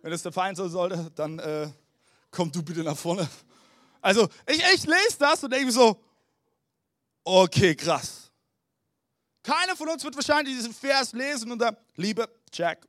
Wenn 0.00 0.10
es 0.14 0.22
der 0.22 0.32
Feind 0.32 0.56
sein 0.56 0.70
sollte, 0.70 1.10
dann 1.14 1.38
äh, 1.40 1.68
komm 2.30 2.50
du 2.50 2.62
bitte 2.62 2.82
nach 2.82 2.96
vorne. 2.96 3.28
Also, 4.00 4.26
ich, 4.46 4.62
ich 4.74 4.86
lese 4.86 5.18
das 5.18 5.44
und 5.44 5.52
denke 5.52 5.70
so, 5.70 6.02
okay, 7.22 7.74
krass. 7.74 8.32
Keiner 9.42 9.76
von 9.76 9.90
uns 9.90 10.02
wird 10.02 10.16
wahrscheinlich 10.16 10.56
diesen 10.56 10.72
Vers 10.72 11.12
lesen 11.12 11.52
und 11.52 11.58
dann, 11.58 11.76
Liebe, 11.96 12.26
check. 12.50 12.88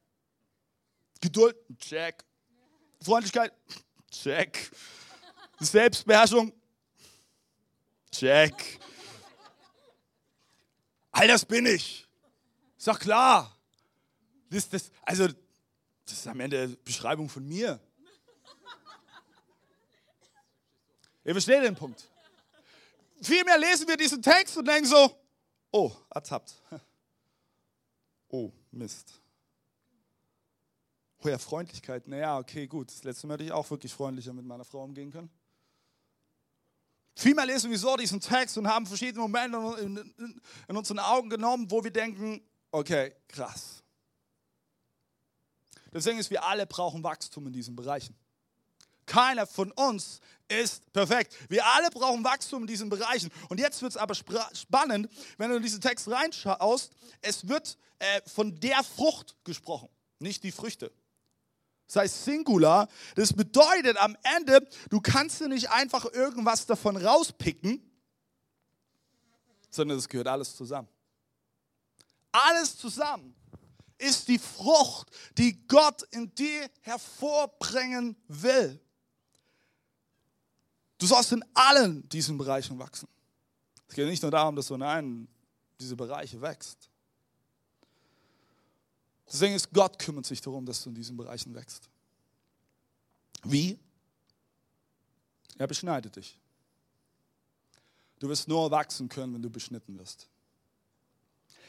Geduld, 1.20 1.58
check. 1.78 2.24
Freundlichkeit, 3.02 3.52
check. 4.10 4.72
Selbstbeherrschung, 5.60 6.54
check. 8.10 8.80
All 11.22 11.28
das 11.28 11.46
bin 11.46 11.68
ich. 11.68 12.08
Ist 12.80 12.88
doch 12.88 12.98
klar. 12.98 13.56
Das, 14.50 14.68
das, 14.68 14.90
also, 15.04 15.28
das 15.28 16.14
ist 16.14 16.26
am 16.26 16.40
Ende 16.40 16.64
eine 16.64 16.76
Beschreibung 16.78 17.30
von 17.30 17.48
mir. 17.48 17.80
Ihr 21.24 21.34
versteht 21.34 21.62
den 21.62 21.76
Punkt. 21.76 22.10
Vielmehr 23.22 23.60
lesen 23.60 23.88
wir 23.88 23.98
diesen 23.98 24.24
Text 24.24 24.58
und 24.58 24.68
denken 24.68 24.88
so, 24.90 25.16
oh, 25.72 25.92
ertappt. 26.10 26.60
Oh, 28.34 28.52
Mist. 28.72 29.22
Oh 31.22 31.28
ja, 31.28 31.38
Freundlichkeit. 31.38 32.08
Naja, 32.08 32.40
okay, 32.40 32.66
gut. 32.66 32.88
Das 32.90 33.04
letzte 33.04 33.28
Mal 33.28 33.34
hätte 33.34 33.44
ich 33.44 33.52
auch 33.52 33.70
wirklich 33.70 33.94
freundlicher 33.94 34.34
mit 34.34 34.46
meiner 34.46 34.64
Frau 34.64 34.84
umgehen 34.84 35.12
können. 35.12 35.30
Vielmehr 37.16 37.46
lesen 37.46 37.70
wir 37.70 37.78
so 37.78 37.96
diesen 37.98 38.20
Text 38.20 38.58
und 38.58 38.68
haben 38.68 38.86
verschiedene 38.86 39.22
Momente 39.22 39.58
in, 39.82 39.98
in, 39.98 40.42
in 40.68 40.78
unseren 40.78 41.00
Augen 41.00 41.30
genommen, 41.30 41.70
wo 41.70 41.84
wir 41.84 41.92
denken, 41.92 42.42
Okay, 42.72 43.14
krass. 43.28 43.84
Deswegen 45.94 46.20
ist, 46.20 46.30
wir 46.30 46.44
alle 46.44 46.66
brauchen 46.66 47.04
Wachstum 47.04 47.48
in 47.48 47.54
diesen 47.54 47.76
Bereichen. 47.76 48.16
Keiner 49.06 49.46
von 49.46 49.74
uns 49.74 50.22
ist 50.48 50.92
perfekt. 50.94 51.36
Wir 51.50 51.66
alle 51.66 51.90
brauchen 51.90 52.24
Wachstum 52.24 52.62
in 52.62 52.68
diesen 52.68 52.88
Bereichen. 52.90 53.30
Und 53.50 53.60
jetzt 53.60 53.82
wird 53.82 53.92
es 53.92 53.98
aber 53.98 54.16
spannend, 54.16 55.10
wenn 55.38 55.50
du 55.50 55.58
in 55.58 55.64
diesen 55.64 55.82
Text 55.82 56.08
reinschaust. 56.08 56.94
Es 57.20 57.50
wird 57.50 57.78
äh, 58.00 58.22
von 58.26 58.58
der 58.62 58.84
Frucht 58.86 59.36
gesprochen, 59.44 59.90
nicht 60.20 60.44
die 60.44 60.52
Früchte. 60.54 60.94
Das 61.92 62.04
heißt 62.04 62.24
Singular. 62.24 62.88
Das 63.16 63.34
bedeutet 63.34 63.98
am 63.98 64.16
Ende, 64.38 64.66
du 64.90 65.02
kannst 65.02 65.42
dir 65.42 65.50
nicht 65.50 65.70
einfach 65.72 66.06
irgendwas 66.14 66.66
davon 66.66 66.96
rauspicken, 66.96 67.82
sondern 69.70 69.98
es 69.98 70.08
gehört 70.08 70.30
alles 70.30 70.56
zusammen. 70.56 70.88
Alles 72.32 72.78
zusammen 72.78 73.36
ist 73.98 74.30
die 74.30 74.40
Frucht, 74.40 75.10
die 75.38 75.68
Gott 75.68 76.04
in 76.12 76.34
dir 76.34 76.70
hervorbringen 76.80 78.16
will. 78.30 78.80
Du 80.98 81.08
sollst 81.08 81.34
in 81.34 81.44
allen 81.54 82.08
diesen 82.08 82.38
Bereichen 82.38 82.80
wachsen. 82.80 83.10
Es 83.90 83.96
geht 83.96 84.08
nicht 84.08 84.22
nur 84.22 84.32
darum, 84.32 84.56
dass 84.56 84.68
du 84.68 84.76
in 84.76 84.84
einem 84.84 85.28
dieser 85.78 85.98
Bereiche 85.98 86.42
wächst. 86.42 86.91
Deswegen 89.32 89.56
ist 89.56 89.72
Gott 89.72 89.98
kümmert 89.98 90.26
sich 90.26 90.42
darum, 90.42 90.66
dass 90.66 90.84
du 90.84 90.90
in 90.90 90.96
diesen 90.96 91.16
Bereichen 91.16 91.54
wächst. 91.56 91.90
Wie? 93.44 93.80
Er 95.58 95.68
beschneidet 95.68 96.16
dich. 96.16 96.38
Du 98.20 98.28
wirst 98.30 98.48
nur 98.48 98.70
wachsen 98.72 99.10
können, 99.10 99.34
wenn 99.34 99.42
du 99.42 99.50
beschnitten 99.50 99.98
wirst. 99.98 100.28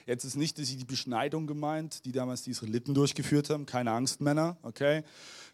Jetzt 0.07 0.25
ist 0.25 0.35
nicht 0.35 0.59
die 0.59 0.85
Beschneidung 0.85 1.47
gemeint, 1.47 2.05
die 2.05 2.13
damals 2.13 2.43
die 2.43 2.51
Israeliten 2.51 2.93
durchgeführt 2.95 3.49
haben. 3.51 3.67
Keine 3.67 3.93
Angst, 3.93 4.21
Männer, 4.21 4.57
okay? 4.63 5.05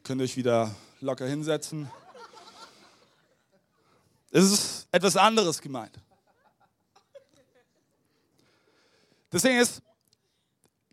Könnt 0.02 0.20
ihr 0.20 0.24
euch 0.24 0.36
wieder 0.36 0.74
locker 1.00 1.26
hinsetzen. 1.26 1.90
Es 4.30 4.44
ist 4.50 4.88
etwas 4.90 5.16
anderes 5.16 5.60
gemeint. 5.60 6.00
Deswegen 9.30 9.58
ist, 9.58 9.82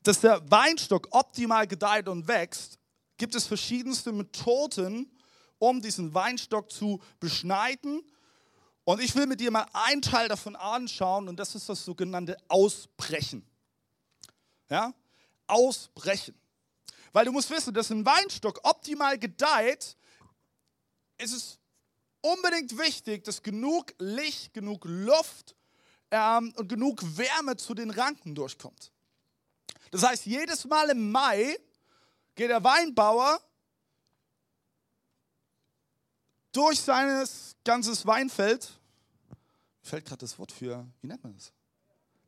dass 0.07 0.19
der 0.19 0.39
Weinstock 0.51 1.07
optimal 1.12 1.67
gedeiht 1.67 2.07
und 2.07 2.27
wächst, 2.27 2.77
gibt 3.17 3.33
es 3.33 3.47
verschiedenste 3.47 4.12
Methoden, 4.12 5.09
um 5.57 5.81
diesen 5.81 6.13
Weinstock 6.13 6.71
zu 6.71 7.01
beschneiden. 7.19 8.03
Und 8.83 9.01
ich 9.01 9.15
will 9.15 9.25
mit 9.25 9.39
dir 9.39 9.50
mal 9.50 9.65
einen 9.74 10.03
Teil 10.03 10.27
davon 10.27 10.55
anschauen 10.55 11.27
und 11.27 11.38
das 11.38 11.55
ist 11.55 11.67
das 11.69 11.83
sogenannte 11.83 12.38
Ausbrechen. 12.47 13.43
Ja? 14.69 14.93
Ausbrechen. 15.47 16.35
Weil 17.12 17.25
du 17.25 17.31
musst 17.31 17.50
wissen, 17.50 17.74
dass 17.74 17.89
ein 17.89 18.05
Weinstock 18.05 18.59
optimal 18.63 19.17
gedeiht, 19.17 19.97
ist 21.17 21.33
es 21.33 21.59
unbedingt 22.21 22.77
wichtig, 22.77 23.24
dass 23.24 23.41
genug 23.41 23.95
Licht, 23.97 24.53
genug 24.53 24.85
Luft 24.85 25.55
ähm, 26.12 26.53
und 26.57 26.67
genug 26.67 27.01
Wärme 27.17 27.55
zu 27.55 27.74
den 27.74 27.89
Ranken 27.89 28.35
durchkommt. 28.35 28.91
Das 29.91 30.03
heißt, 30.03 30.25
jedes 30.25 30.65
Mal 30.65 30.89
im 30.89 31.11
Mai 31.11 31.57
geht 32.35 32.49
der 32.49 32.63
Weinbauer 32.63 33.39
durch 36.51 36.79
sein 36.79 37.27
ganzes 37.63 38.05
Weinfeld. 38.05 38.69
Mir 39.29 39.89
fällt 39.89 40.05
gerade 40.05 40.19
das 40.19 40.37
Wort 40.39 40.51
für, 40.51 40.85
wie 41.01 41.07
nennt 41.07 41.23
man 41.23 41.33
das? 41.33 41.51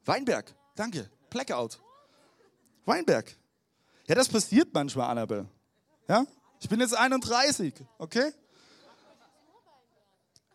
Weinberg, 0.06 0.54
danke. 0.76 1.10
Blackout. 1.30 1.80
Weinberg. 2.86 3.36
Ja, 4.08 4.16
das 4.16 4.30
passiert 4.30 4.70
manchmal, 4.74 5.10
Annabelle. 5.10 5.48
Ja? 6.08 6.26
Ich 6.60 6.70
bin 6.70 6.80
jetzt 6.80 6.96
31, 6.96 7.74
okay? 7.98 8.32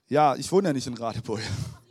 Ja, 0.08 0.34
ich 0.36 0.50
wohne 0.50 0.68
ja 0.68 0.72
nicht 0.72 0.86
in 0.86 0.94
Radebeul. 0.94 1.40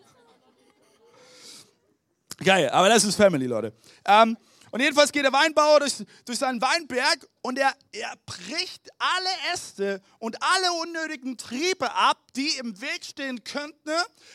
Geil, 2.44 2.70
aber 2.70 2.90
das 2.90 3.04
ist 3.04 3.16
Family, 3.16 3.46
Leute. 3.46 3.74
Ähm, 4.06 4.36
und 4.72 4.80
jedenfalls 4.80 5.12
geht 5.12 5.26
der 5.26 5.34
Weinbauer 5.34 5.82
durch, 5.82 6.04
durch 6.26 6.40
seinen 6.40 6.62
Weinberg 6.62 7.28
und 7.42 7.60
er, 7.60 7.76
er 7.92 8.14
bricht 8.26 8.90
alle 8.98 9.54
Äste 9.54 10.02
und 10.20 10.42
alle 10.42 10.72
unnötigen 10.82 11.38
Triebe 11.38 11.94
ab, 11.94 12.32
die 12.36 12.58
im 12.58 12.80
Weg 12.80 13.04
stehen 13.04 13.44
könnten, 13.44 13.92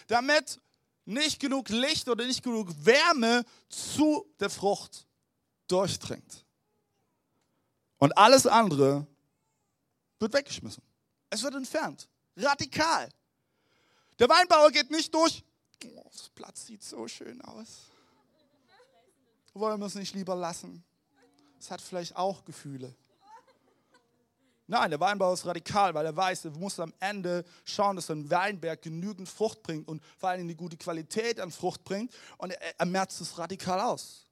damit 0.09 0.61
nicht 1.07 1.41
genug 1.41 1.71
Licht 1.71 2.09
oder 2.09 2.27
nicht 2.27 2.43
genug 2.43 2.69
Wärme 2.85 3.45
zu 3.71 4.27
der 4.39 4.51
Frucht 4.51 5.07
durchdringt. 5.69 6.45
Und 7.99 8.17
alles 8.19 8.47
andere 8.47 9.07
wird 10.19 10.35
weggeschmissen. 10.35 10.83
Es 11.31 11.43
wird 11.43 11.55
entfernt. 11.55 12.09
Radikal. 12.37 13.09
Der 14.19 14.29
Weinbauer 14.29 14.71
geht 14.71 14.91
nicht 14.91 15.15
durch. 15.15 15.43
Oh, 15.85 16.09
das 16.11 16.29
Blatt 16.31 16.57
sieht 16.57 16.83
so 16.83 17.09
schön 17.09 17.41
aus. 17.43 17.91
Wollen 19.59 19.81
wir 19.81 19.87
es 19.87 19.95
nicht 19.95 20.15
lieber 20.15 20.35
lassen? 20.35 20.85
Es 21.59 21.71
hat 21.71 21.81
vielleicht 21.81 22.15
auch 22.15 22.45
Gefühle. 22.45 22.95
Nein, 24.67 24.91
der 24.91 25.01
Weinbauer 25.01 25.33
ist 25.33 25.47
radikal, 25.47 25.95
weil 25.95 26.05
er 26.05 26.15
weiß, 26.15 26.47
er 26.47 26.51
muss 26.51 26.79
am 26.79 26.93
Ende 26.99 27.45
schauen, 27.65 27.97
dass 27.97 28.11
ein 28.11 28.29
Weinberg 28.29 28.83
genügend 28.83 29.29
Frucht 29.29 29.63
bringt 29.63 29.89
und 29.89 30.03
vor 30.19 30.31
allem 30.31 30.47
die 30.47 30.57
gute 30.57 30.77
Qualität 30.77 31.41
an 31.41 31.51
Frucht 31.51 31.85
bringt. 31.85 32.13
Und 32.37 32.51
er, 32.51 32.79
er 32.81 32.87
merzt 32.87 33.21
es 33.21 33.39
radikal 33.39 33.81
aus. 33.81 34.27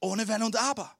Ohne 0.00 0.28
Wenn 0.28 0.42
und 0.42 0.56
Aber. 0.56 0.94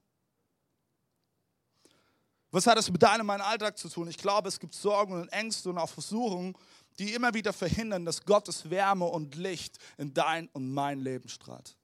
Was 2.51 2.67
hat 2.67 2.79
das 2.79 2.91
mit 2.91 3.03
deinem 3.03 3.23
und 3.23 3.27
meinem 3.27 3.43
Alltag 3.43 3.77
zu 3.77 3.91
tun? 3.91 4.09
Ich 4.09 4.17
glaube, 4.17 4.49
es 4.49 4.59
gibt 4.59 4.73
Sorgen 4.73 5.21
und 5.21 5.29
Ängste 5.29 5.69
und 5.69 5.77
auch 5.77 5.91
Versuchungen, 5.91 6.57
die 6.99 7.13
immer 7.13 7.35
wieder 7.35 7.53
verhindern, 7.53 8.07
dass 8.07 8.25
Gottes 8.25 8.71
Wärme 8.71 9.05
und 9.07 9.35
Licht 9.35 9.77
in 9.99 10.15
dein 10.15 10.49
und 10.53 10.73
mein 10.73 11.01
Leben 11.01 11.29
strahlt. 11.29 11.77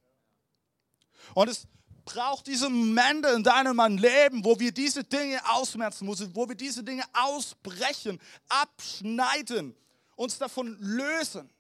Und 1.34 1.48
es 1.48 1.66
braucht 2.04 2.46
diese 2.46 2.68
Momente 2.68 3.28
in 3.28 3.42
deinem 3.42 3.78
Leben, 3.96 4.44
wo 4.44 4.58
wir 4.58 4.72
diese 4.72 5.04
Dinge 5.04 5.40
ausmerzen 5.50 6.06
müssen, 6.06 6.34
wo 6.34 6.48
wir 6.48 6.56
diese 6.56 6.82
Dinge 6.82 7.04
ausbrechen, 7.12 8.20
abschneiden, 8.48 9.76
uns 10.16 10.38
davon 10.38 10.76
lösen. 10.80 11.50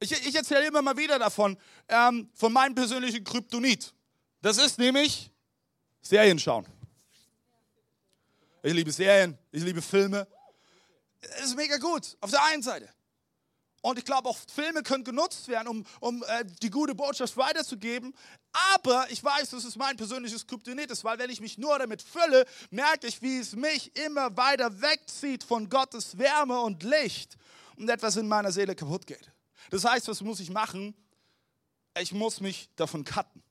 Ich, 0.00 0.12
ich 0.12 0.34
erzähle 0.34 0.66
immer 0.66 0.82
mal 0.82 0.96
wieder 0.96 1.18
davon, 1.18 1.56
ähm, 1.88 2.28
von 2.34 2.52
meinem 2.52 2.74
persönlichen 2.74 3.22
Kryptonit. 3.22 3.94
Das 4.40 4.58
ist 4.58 4.78
nämlich 4.78 5.30
Serien 6.00 6.38
schauen. 6.38 6.66
Ich 8.64 8.72
liebe 8.72 8.92
Serien, 8.92 9.38
ich 9.50 9.62
liebe 9.62 9.80
Filme, 9.80 10.26
das 11.20 11.46
ist 11.46 11.56
mega 11.56 11.78
gut, 11.78 12.16
auf 12.20 12.30
der 12.30 12.44
einen 12.44 12.62
Seite. 12.62 12.88
Und 13.82 13.98
ich 13.98 14.04
glaube, 14.04 14.28
auch 14.28 14.38
Filme 14.54 14.84
können 14.84 15.02
genutzt 15.02 15.48
werden, 15.48 15.66
um, 15.66 15.84
um 15.98 16.22
äh, 16.22 16.44
die 16.62 16.70
gute 16.70 16.94
Botschaft 16.94 17.36
weiterzugeben. 17.36 18.14
Aber 18.74 19.10
ich 19.10 19.22
weiß, 19.22 19.50
dass 19.50 19.64
es 19.64 19.74
mein 19.74 19.96
persönliches 19.96 20.46
Kryptonit 20.46 20.90
ist, 20.92 21.02
weil 21.02 21.18
wenn 21.18 21.30
ich 21.30 21.40
mich 21.40 21.58
nur 21.58 21.76
damit 21.80 22.00
fülle, 22.00 22.46
merke 22.70 23.08
ich, 23.08 23.20
wie 23.22 23.38
es 23.38 23.56
mich 23.56 23.94
immer 23.96 24.36
weiter 24.36 24.80
wegzieht 24.80 25.42
von 25.42 25.68
Gottes 25.68 26.16
Wärme 26.16 26.60
und 26.60 26.84
Licht 26.84 27.36
und 27.76 27.88
etwas 27.88 28.16
in 28.16 28.28
meiner 28.28 28.52
Seele 28.52 28.76
kaputt 28.76 29.04
geht. 29.04 29.32
Das 29.70 29.84
heißt, 29.84 30.06
was 30.06 30.20
muss 30.20 30.38
ich 30.38 30.50
machen? 30.50 30.94
Ich 31.98 32.12
muss 32.12 32.40
mich 32.40 32.70
davon 32.76 33.04
cutten. 33.04 33.42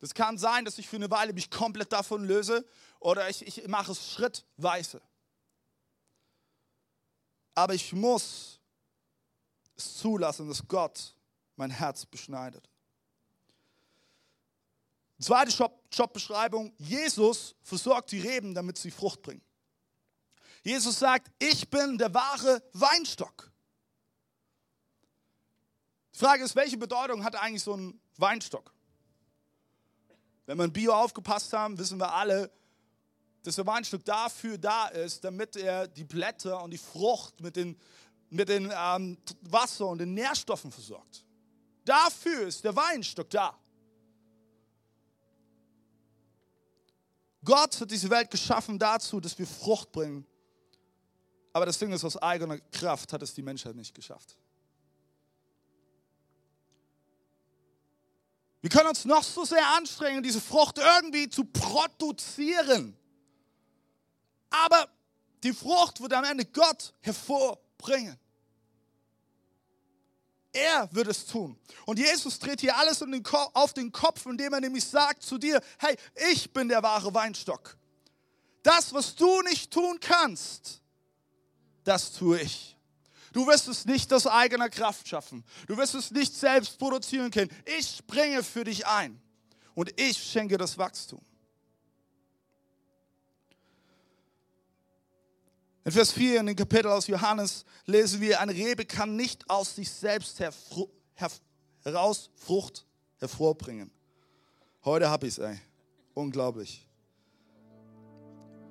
Das 0.00 0.12
kann 0.12 0.38
sein, 0.38 0.64
dass 0.64 0.78
ich 0.78 0.88
für 0.88 0.96
eine 0.96 1.10
Weile 1.10 1.32
mich 1.32 1.50
komplett 1.50 1.92
davon 1.92 2.24
löse 2.24 2.66
oder 2.98 3.28
ich, 3.30 3.46
ich 3.46 3.68
mache 3.68 3.92
es 3.92 4.12
schrittweise 4.12 5.00
aber 7.58 7.74
ich 7.74 7.92
muss 7.92 8.60
es 9.76 9.96
zulassen, 9.96 10.48
dass 10.48 10.66
Gott 10.66 11.14
mein 11.56 11.70
Herz 11.70 12.06
beschneidet. 12.06 12.68
Zweite 15.20 15.70
Jobbeschreibung, 15.90 16.72
Jesus 16.78 17.56
versorgt 17.62 18.12
die 18.12 18.20
Reben, 18.20 18.54
damit 18.54 18.78
sie 18.78 18.92
Frucht 18.92 19.22
bringen. 19.22 19.42
Jesus 20.62 21.00
sagt, 21.00 21.32
ich 21.40 21.68
bin 21.68 21.98
der 21.98 22.14
wahre 22.14 22.62
Weinstock. 22.72 23.50
Die 26.14 26.18
Frage 26.18 26.44
ist, 26.44 26.54
welche 26.54 26.76
Bedeutung 26.76 27.24
hat 27.24 27.34
eigentlich 27.34 27.62
so 27.64 27.76
ein 27.76 28.00
Weinstock? 28.16 28.72
Wenn 30.46 30.58
wir 30.58 30.64
in 30.64 30.72
Bio 30.72 30.92
aufgepasst 30.94 31.52
haben, 31.52 31.76
wissen 31.78 31.98
wir 31.98 32.12
alle, 32.12 32.52
dass 33.42 33.56
der 33.56 33.66
Weinstock 33.66 34.04
dafür 34.04 34.58
da 34.58 34.88
ist, 34.88 35.24
damit 35.24 35.56
er 35.56 35.88
die 35.88 36.04
Blätter 36.04 36.62
und 36.62 36.70
die 36.70 36.78
Frucht 36.78 37.40
mit 37.40 37.56
den, 37.56 37.78
mit 38.30 38.48
den 38.48 38.72
ähm, 38.74 39.18
Wasser 39.42 39.86
und 39.86 39.98
den 39.98 40.14
Nährstoffen 40.14 40.70
versorgt. 40.70 41.24
Dafür 41.84 42.46
ist 42.46 42.64
der 42.64 42.76
Weinstock 42.76 43.30
da. 43.30 43.58
Gott 47.44 47.80
hat 47.80 47.90
diese 47.90 48.10
Welt 48.10 48.30
geschaffen 48.30 48.78
dazu, 48.78 49.20
dass 49.20 49.38
wir 49.38 49.46
Frucht 49.46 49.90
bringen. 49.92 50.26
Aber 51.52 51.64
das 51.64 51.78
Ding 51.78 51.92
ist, 51.92 52.04
aus 52.04 52.16
eigener 52.16 52.58
Kraft 52.58 53.12
hat 53.12 53.22
es 53.22 53.32
die 53.32 53.42
Menschheit 53.42 53.74
nicht 53.74 53.94
geschafft. 53.94 54.36
Wir 58.60 58.70
können 58.70 58.88
uns 58.88 59.04
noch 59.04 59.22
so 59.22 59.44
sehr 59.44 59.66
anstrengen, 59.76 60.22
diese 60.22 60.40
Frucht 60.40 60.78
irgendwie 60.78 61.28
zu 61.30 61.44
produzieren. 61.44 62.96
Aber 64.50 64.88
die 65.42 65.52
Frucht 65.52 66.00
wird 66.00 66.12
am 66.12 66.24
Ende 66.24 66.44
Gott 66.44 66.94
hervorbringen. 67.00 68.18
Er 70.52 70.88
wird 70.92 71.08
es 71.08 71.26
tun. 71.26 71.58
Und 71.84 71.98
Jesus 71.98 72.38
dreht 72.38 72.60
hier 72.60 72.76
alles 72.76 73.02
auf 73.54 73.74
den 73.74 73.92
Kopf, 73.92 74.26
indem 74.26 74.52
er 74.54 74.60
nämlich 74.60 74.84
sagt 74.84 75.22
zu 75.22 75.38
dir, 75.38 75.62
hey, 75.78 75.96
ich 76.30 76.52
bin 76.52 76.68
der 76.68 76.82
wahre 76.82 77.12
Weinstock. 77.14 77.76
Das, 78.62 78.92
was 78.92 79.14
du 79.14 79.42
nicht 79.42 79.70
tun 79.70 79.98
kannst, 80.00 80.80
das 81.84 82.12
tue 82.12 82.40
ich. 82.40 82.76
Du 83.32 83.46
wirst 83.46 83.68
es 83.68 83.84
nicht 83.84 84.12
aus 84.12 84.26
eigener 84.26 84.68
Kraft 84.68 85.06
schaffen. 85.06 85.44
Du 85.66 85.76
wirst 85.76 85.94
es 85.94 86.10
nicht 86.10 86.34
selbst 86.34 86.78
produzieren 86.78 87.30
können. 87.30 87.50
Ich 87.78 87.96
springe 87.98 88.42
für 88.42 88.64
dich 88.64 88.86
ein 88.86 89.20
und 89.74 89.92
ich 90.00 90.18
schenke 90.18 90.56
das 90.56 90.76
Wachstum. 90.76 91.20
In 95.88 95.92
Vers 95.92 96.12
4 96.12 96.40
in 96.40 96.44
dem 96.44 96.54
Kapitel 96.54 96.88
aus 96.88 97.06
Johannes 97.06 97.64
lesen 97.86 98.20
wir, 98.20 98.42
eine 98.42 98.52
Rebe 98.52 98.84
kann 98.84 99.16
nicht 99.16 99.48
aus 99.48 99.74
sich 99.74 99.90
selbst 99.90 100.38
heraus 101.82 102.28
Frucht 102.34 102.84
hervorbringen. 103.16 103.90
Heute 104.84 105.08
habe 105.08 105.26
ich 105.26 105.32
es, 105.32 105.38
ey. 105.38 105.58
Unglaublich. 106.12 106.86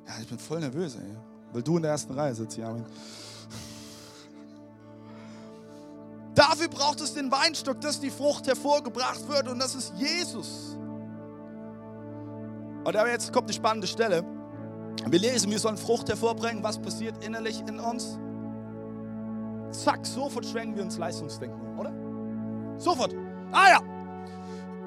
Ja, 0.05 0.19
ich 0.21 0.27
bin 0.27 0.37
voll 0.37 0.59
nervös, 0.59 0.93
ey. 0.93 1.17
Weil 1.53 1.63
du 1.63 1.77
in 1.77 1.81
der 1.81 1.93
ersten 1.93 2.13
Reihe 2.13 2.35
sitzt, 2.35 2.55
Jamin. 2.55 2.85
Dafür 6.35 6.67
braucht 6.67 7.01
es 7.01 7.15
den 7.15 7.31
Weinstock, 7.31 7.81
dass 7.81 7.99
die 7.99 8.11
Frucht 8.11 8.45
hervorgebracht 8.45 9.27
wird 9.27 9.47
und 9.47 9.57
das 9.57 9.73
ist 9.73 9.91
Jesus. 9.95 10.77
Und 12.83 12.95
aber 12.95 13.09
jetzt 13.09 13.33
kommt 13.33 13.49
die 13.49 13.55
spannende 13.55 13.87
Stelle. 13.87 14.36
Wir 15.05 15.19
lesen, 15.19 15.51
wir 15.51 15.59
sollen 15.59 15.77
Frucht 15.77 16.09
hervorbringen. 16.09 16.63
Was 16.63 16.79
passiert 16.79 17.23
innerlich 17.23 17.61
in 17.67 17.79
uns? 17.79 18.17
Zack, 19.71 20.05
sofort 20.05 20.45
schwenken 20.45 20.75
wir 20.75 20.83
uns 20.83 20.97
Leistungsdenken 20.97 21.61
um, 21.61 21.79
oder? 21.79 21.93
Sofort. 22.79 23.13
Ah 23.51 23.69
ja, 23.69 23.81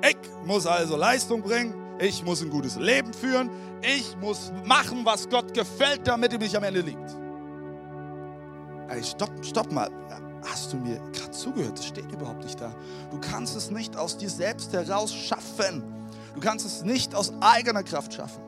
ich 0.02 0.16
muss 0.44 0.66
also 0.66 0.96
Leistung 0.96 1.42
bringen. 1.42 1.74
Ich 1.98 2.24
muss 2.24 2.40
ein 2.40 2.48
gutes 2.48 2.76
Leben 2.76 3.12
führen. 3.12 3.50
Ich 3.82 4.16
muss 4.16 4.52
machen, 4.64 5.04
was 5.04 5.28
Gott 5.28 5.52
gefällt, 5.52 6.06
damit 6.06 6.32
er 6.32 6.38
mich 6.38 6.56
am 6.56 6.64
Ende 6.64 6.80
liebt. 6.80 7.16
Ey, 8.88 9.04
stopp, 9.04 9.30
stopp 9.44 9.70
mal. 9.70 9.90
Hast 10.44 10.72
du 10.72 10.78
mir 10.78 10.98
gerade 11.12 11.30
zugehört? 11.32 11.78
Das 11.78 11.86
steht 11.86 12.10
überhaupt 12.10 12.42
nicht 12.42 12.58
da. 12.58 12.74
Du 13.10 13.20
kannst 13.20 13.54
es 13.56 13.70
nicht 13.70 13.96
aus 13.96 14.16
dir 14.16 14.30
selbst 14.30 14.72
heraus 14.72 15.12
schaffen. 15.14 15.82
Du 16.34 16.40
kannst 16.40 16.64
es 16.64 16.82
nicht 16.82 17.14
aus 17.14 17.32
eigener 17.40 17.82
Kraft 17.82 18.14
schaffen. 18.14 18.42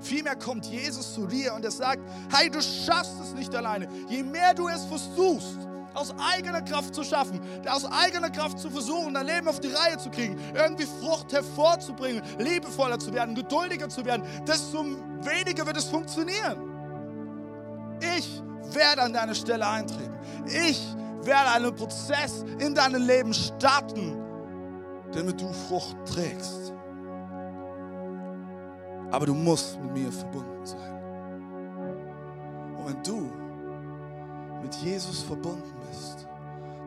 Vielmehr 0.00 0.36
kommt 0.36 0.66
Jesus 0.66 1.14
zu 1.14 1.26
dir 1.26 1.54
und 1.54 1.64
er 1.64 1.70
sagt, 1.70 2.02
hey, 2.34 2.50
du 2.50 2.60
schaffst 2.62 3.20
es 3.22 3.34
nicht 3.34 3.54
alleine. 3.54 3.88
Je 4.08 4.22
mehr 4.22 4.54
du 4.54 4.68
es 4.68 4.84
versuchst, 4.84 5.58
aus 5.94 6.14
eigener 6.18 6.62
Kraft 6.62 6.94
zu 6.94 7.02
schaffen, 7.02 7.40
aus 7.68 7.84
eigener 7.84 8.30
Kraft 8.30 8.58
zu 8.58 8.70
versuchen, 8.70 9.14
dein 9.14 9.26
Leben 9.26 9.48
auf 9.48 9.60
die 9.60 9.72
Reihe 9.72 9.98
zu 9.98 10.10
kriegen, 10.10 10.38
irgendwie 10.54 10.86
Frucht 10.86 11.32
hervorzubringen, 11.32 12.22
liebevoller 12.38 12.98
zu 12.98 13.12
werden, 13.12 13.34
geduldiger 13.34 13.88
zu 13.88 14.04
werden, 14.04 14.24
desto 14.46 14.84
weniger 14.84 15.66
wird 15.66 15.76
es 15.76 15.86
funktionieren. 15.86 16.70
Ich 18.16 18.42
werde 18.74 19.02
an 19.02 19.12
deine 19.12 19.34
Stelle 19.34 19.66
eintreten. 19.66 20.14
Ich 20.46 20.80
werde 21.22 21.50
einen 21.50 21.74
Prozess 21.74 22.44
in 22.58 22.74
deinem 22.74 23.06
Leben 23.06 23.34
starten, 23.34 24.16
damit 25.12 25.40
du 25.40 25.52
Frucht 25.52 25.96
trägst. 26.06 26.72
Aber 29.10 29.26
du 29.26 29.34
musst 29.34 29.80
mit 29.80 29.92
mir 29.92 30.12
verbunden 30.12 30.64
sein. 30.64 31.00
Und 32.76 32.86
wenn 32.86 33.02
du 33.02 33.30
mit 34.62 34.74
Jesus 34.76 35.22
verbunden 35.22 35.72
bist, 35.88 36.26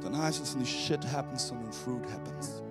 dann 0.02 0.18
heißt 0.18 0.42
es 0.42 0.56
nicht 0.56 0.72
Shit 0.72 1.06
happens, 1.12 1.48
sondern 1.48 1.72
Fruit 1.72 2.04
happens. 2.12 2.62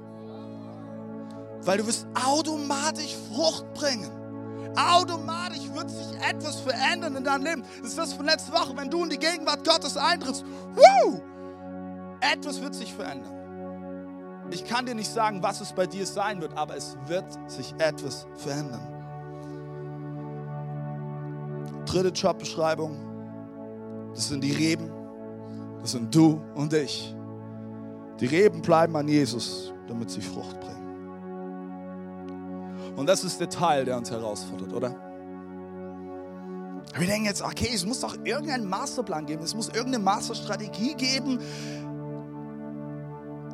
Weil 1.65 1.79
du 1.79 1.87
wirst 1.87 2.07
automatisch 2.15 3.17
Frucht 3.33 3.73
bringen. 3.75 4.11
Automatisch 4.77 5.69
wird 5.75 5.91
sich 5.91 6.17
etwas 6.29 6.61
verändern 6.61 7.17
in 7.17 7.25
deinem 7.25 7.45
Leben. 7.45 7.65
Das 7.81 7.91
ist 7.91 7.99
das 7.99 8.13
von 8.15 8.27
letzter 8.27 8.53
Woche. 8.53 8.77
Wenn 8.77 8.91
du 8.91 9.05
in 9.05 9.11
die 9.11 9.19
Gegenwart 9.19 9.67
Gottes 9.67 9.97
eintrittst, 9.97 10.45
woo, 10.75 11.21
etwas 12.21 12.61
wird 12.61 12.75
sich 12.75 12.93
verändern. 12.93 13.33
Ich 14.51 14.65
kann 14.65 14.87
dir 14.87 14.95
nicht 14.95 15.11
sagen, 15.11 15.43
was 15.43 15.61
es 15.61 15.73
bei 15.73 15.87
dir 15.87 16.07
sein 16.07 16.41
wird, 16.41 16.57
aber 16.57 16.77
es 16.77 16.97
wird 17.07 17.27
sich 17.51 17.75
etwas 17.79 18.27
verändern. 18.37 18.92
Dritte 21.87 22.09
Jobbeschreibung, 22.09 22.97
das 24.15 24.29
sind 24.29 24.43
die 24.43 24.53
Reben, 24.53 24.91
das 25.81 25.93
sind 25.93 26.15
du 26.15 26.41
und 26.55 26.73
ich. 26.73 27.15
Die 28.21 28.27
Reben 28.27 28.63
bleiben 28.63 28.95
an 28.97 29.09
Jesus, 29.09 29.73
damit 29.89 30.11
sie 30.11 30.21
Frucht 30.21 30.61
bringen. 30.61 30.73
Und 32.97 33.09
das 33.09 33.25
ist 33.25 33.41
der 33.41 33.49
Teil, 33.49 33.85
der 33.85 33.97
uns 33.97 34.11
herausfordert, 34.11 34.73
oder? 34.73 34.95
Wir 36.99 37.07
denken 37.07 37.25
jetzt, 37.25 37.43
okay, 37.43 37.71
es 37.75 37.87
muss 37.87 38.01
doch 38.01 38.17
irgendeinen 38.25 38.69
Masterplan 38.69 39.25
geben, 39.25 39.43
es 39.43 39.55
muss 39.55 39.69
irgendeine 39.69 40.05
Masterstrategie 40.05 40.95
geben, 40.95 41.39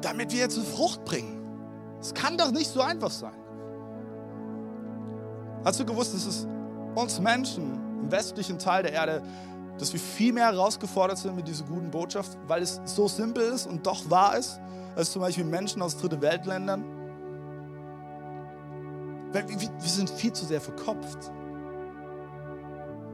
damit 0.00 0.32
wir 0.32 0.40
jetzt 0.40 0.56
eine 0.56 0.66
Frucht 0.66 1.04
bringen. 1.04 1.38
Es 2.00 2.12
kann 2.12 2.36
doch 2.36 2.50
nicht 2.50 2.68
so 2.68 2.80
einfach 2.80 3.10
sein. 3.10 3.36
Hast 5.64 5.78
du 5.80 5.86
gewusst, 5.86 6.14
dass 6.14 6.26
es 6.26 6.46
uns 6.94 7.20
Menschen 7.20 7.88
im 8.00 8.11
westlichen 8.11 8.58
Teil 8.58 8.82
der 8.82 8.92
Erde, 8.92 9.22
dass 9.78 9.92
wir 9.92 10.00
viel 10.00 10.32
mehr 10.32 10.46
herausgefordert 10.46 11.18
sind 11.18 11.37
mit 11.37 11.46
dieser 11.46 11.64
guten 11.64 11.90
Botschaft, 11.90 12.37
weil 12.46 12.62
es 12.62 12.80
so 12.84 13.08
simpel 13.08 13.42
ist 13.42 13.66
und 13.66 13.87
doch 13.87 14.08
wahr 14.11 14.37
ist, 14.37 14.61
als 14.96 15.12
zum 15.12 15.22
Beispiel 15.22 15.44
Menschen 15.44 15.82
aus 15.82 15.96
Dritte 15.96 16.20
Weltländern? 16.20 16.84
Weil 19.32 19.48
wir, 19.48 19.58
wir 19.58 19.88
sind 19.88 20.11
viel 20.11 20.32
zu 20.32 20.44
sehr 20.44 20.61
verkopft. 20.61 21.30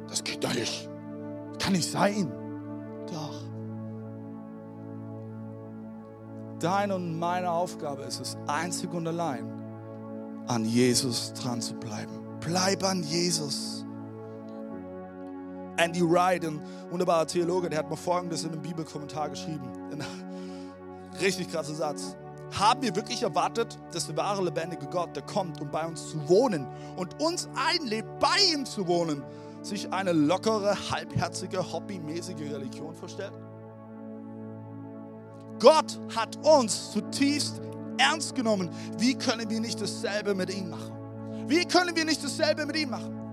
Das 0.09 0.23
geht 0.23 0.43
doch 0.43 0.55
nicht. 0.55 0.89
Das 1.53 1.65
kann 1.65 1.73
nicht 1.73 1.91
sein. 1.91 2.33
Doch. 3.13 3.43
Deine 6.61 6.95
und 6.95 7.19
meine 7.19 7.51
Aufgabe 7.51 8.03
ist 8.03 8.21
es, 8.21 8.39
einzig 8.47 8.93
und 8.95 9.07
allein 9.07 9.55
an 10.47 10.65
Jesus 10.65 11.33
dran 11.35 11.61
zu 11.61 11.75
bleiben. 11.75 12.13
Bleib 12.41 12.85
an 12.85 13.03
Jesus. 13.03 13.84
Andy 15.77 16.03
Wright, 16.03 16.45
ein 16.45 16.61
wunderbarer 16.91 17.27
Theologe, 17.27 17.69
der 17.69 17.81
hat 17.81 17.91
mal 17.91 17.97
Folgendes 17.97 18.45
in 18.45 18.53
einem 18.53 18.63
Bibelkommentar 18.63 19.31
geschrieben. 19.31 19.69
Ein 19.91 20.03
richtig 21.21 21.51
krasser 21.51 21.75
Satz. 21.75 22.17
Haben 22.59 22.83
wir 22.83 22.95
wirklich 22.95 23.23
erwartet, 23.23 23.79
dass 23.93 24.07
der 24.07 24.17
wahre 24.17 24.45
lebendige 24.45 24.87
Gott, 24.87 25.17
der 25.17 25.25
kommt, 25.25 25.61
um 25.61 25.71
bei 25.71 25.85
uns 25.85 26.11
zu 26.11 26.29
wohnen 26.29 26.67
und 26.97 27.21
uns 27.21 27.49
einlebt, 27.55 28.09
bei 28.21 28.37
ihm 28.53 28.65
zu 28.65 28.87
wohnen, 28.87 29.25
sich 29.63 29.93
eine 29.93 30.13
lockere, 30.13 30.77
halbherzige, 30.91 31.73
hobbymäßige 31.73 32.53
Religion 32.53 32.95
vorstellt? 32.95 33.33
Gott 35.59 35.99
hat 36.15 36.37
uns 36.45 36.93
zutiefst 36.93 37.61
ernst 37.97 38.35
genommen. 38.35 38.71
Wie 38.99 39.15
können 39.15 39.49
wir 39.49 39.61
nicht 39.61 39.81
dasselbe 39.81 40.35
mit 40.35 40.55
ihm 40.55 40.71
machen? 40.71 40.93
Wie 41.47 41.65
können 41.65 41.97
wir 41.97 42.05
nicht 42.05 42.23
dasselbe 42.23 42.67
mit 42.67 42.77
ihm 42.77 42.91
machen? 42.91 43.24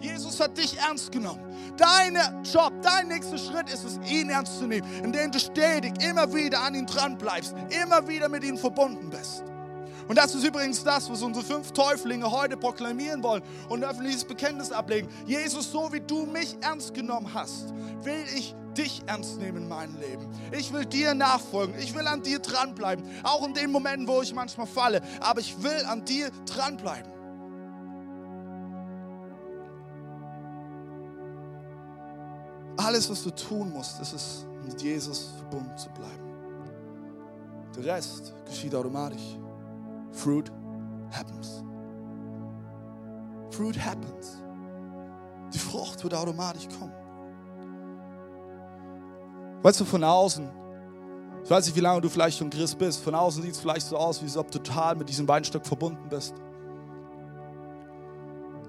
Jesus 0.00 0.38
hat 0.40 0.56
dich 0.56 0.78
ernst 0.78 1.10
genommen. 1.12 1.40
Dein 1.76 2.16
Job, 2.44 2.72
dein 2.82 3.08
nächster 3.08 3.38
Schritt 3.38 3.68
ist 3.68 3.84
es, 3.84 3.98
ihn 4.10 4.30
ernst 4.30 4.58
zu 4.58 4.66
nehmen, 4.66 4.86
indem 5.02 5.30
du 5.30 5.38
stetig 5.38 5.92
immer 6.02 6.32
wieder 6.32 6.60
an 6.60 6.74
ihm 6.74 6.86
dran 6.86 7.18
bleibst, 7.18 7.54
immer 7.82 8.06
wieder 8.06 8.28
mit 8.28 8.44
ihm 8.44 8.56
verbunden 8.56 9.10
bist. 9.10 9.44
Und 10.08 10.16
das 10.16 10.34
ist 10.34 10.42
übrigens 10.42 10.82
das, 10.82 11.10
was 11.10 11.22
unsere 11.22 11.44
fünf 11.44 11.72
Täuflinge 11.72 12.30
heute 12.30 12.56
proklamieren 12.56 13.22
wollen 13.22 13.42
und 13.68 13.84
öffentliches 13.84 14.24
Bekenntnis 14.24 14.72
ablegen. 14.72 15.08
Jesus, 15.26 15.70
so 15.70 15.92
wie 15.92 16.00
du 16.00 16.24
mich 16.24 16.56
ernst 16.62 16.94
genommen 16.94 17.32
hast, 17.34 17.74
will 18.02 18.24
ich 18.34 18.54
dich 18.76 19.02
ernst 19.06 19.38
nehmen 19.38 19.64
in 19.64 19.68
meinem 19.68 20.00
Leben. 20.00 20.26
Ich 20.52 20.72
will 20.72 20.86
dir 20.86 21.12
nachfolgen. 21.12 21.74
Ich 21.78 21.94
will 21.94 22.06
an 22.06 22.22
dir 22.22 22.38
dranbleiben. 22.38 23.04
Auch 23.22 23.46
in 23.46 23.52
den 23.52 23.70
Momenten, 23.70 24.08
wo 24.08 24.22
ich 24.22 24.32
manchmal 24.32 24.66
falle. 24.66 25.02
Aber 25.20 25.40
ich 25.40 25.62
will 25.62 25.84
an 25.86 26.04
dir 26.04 26.30
dranbleiben. 26.46 27.17
Alles, 32.88 33.10
was 33.10 33.22
du 33.22 33.30
tun 33.30 33.70
musst, 33.70 34.00
ist 34.00 34.14
es, 34.14 34.46
mit 34.64 34.80
Jesus 34.80 35.34
verbunden 35.36 35.76
zu 35.76 35.90
bleiben. 35.90 36.24
Der 37.76 37.84
Rest 37.84 38.32
geschieht 38.46 38.74
automatisch. 38.74 39.36
Fruit 40.10 40.50
happens. 41.10 41.62
Fruit 43.50 43.78
happens. 43.78 44.42
Die 45.52 45.58
Frucht 45.58 46.02
wird 46.02 46.14
automatisch 46.14 46.66
kommen. 46.78 46.94
Weißt 49.60 49.80
du, 49.80 49.84
von 49.84 50.02
außen 50.02 50.48
Ich 51.44 51.50
weiß 51.50 51.66
nicht, 51.66 51.76
wie 51.76 51.80
lange 51.80 52.00
du 52.00 52.08
vielleicht 52.08 52.38
schon 52.38 52.48
Christ 52.48 52.78
bist. 52.78 53.00
Von 53.00 53.14
außen 53.14 53.42
sieht 53.42 53.52
es 53.52 53.60
vielleicht 53.60 53.86
so 53.86 53.98
aus, 53.98 54.22
wie 54.22 54.38
ob 54.38 54.50
du 54.50 54.60
total 54.60 54.96
mit 54.96 55.10
diesem 55.10 55.28
Weinstock 55.28 55.66
verbunden 55.66 56.08
bist. 56.08 56.32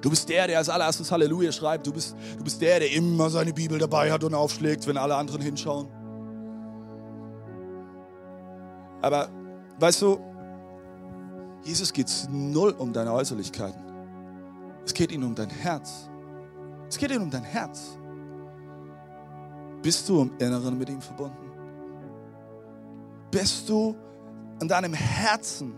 Du 0.02 0.10
bist 0.10 0.30
der, 0.30 0.48
der 0.48 0.58
als 0.58 0.70
allererstes 0.70 1.12
Halleluja 1.12 1.52
schreibt. 1.52 1.86
Du 1.86 1.92
bist, 1.92 2.16
du 2.38 2.44
bist 2.44 2.62
der, 2.62 2.80
der 2.80 2.92
immer 2.92 3.30
seine 3.30 3.54
Bibel 3.54 3.78
dabei 3.78 4.12
hat 4.12 4.24
und 4.24 4.34
aufschlägt, 4.34 4.88
wenn 4.88 4.98
alle 4.98 5.16
anderen 5.16 5.42
hinschauen. 5.42 5.88
Aber 9.02 9.30
weißt 9.80 10.02
du, 10.02 10.20
Jesus 11.64 11.92
geht 11.92 12.08
es 12.08 12.28
null 12.30 12.72
um 12.78 12.94
deine 12.94 13.14
Äußerlichkeiten. 13.14 13.82
Es 14.86 14.94
geht 14.94 15.12
ihm 15.12 15.24
um 15.24 15.36
dein 15.36 15.50
Herz. 15.50 16.10
Es 16.88 16.98
geht 16.98 17.12
ihm 17.12 17.24
um 17.24 17.30
dein 17.30 17.44
Herz. 17.44 17.98
Bist 19.82 20.08
du 20.10 20.22
im 20.22 20.32
Inneren 20.40 20.78
mit 20.78 20.90
ihm 20.90 21.02
verbunden? 21.02 21.50
bist 23.32 23.70
du 23.70 23.96
in 24.62 24.68
deinem 24.68 24.94
Herzen 24.94 25.74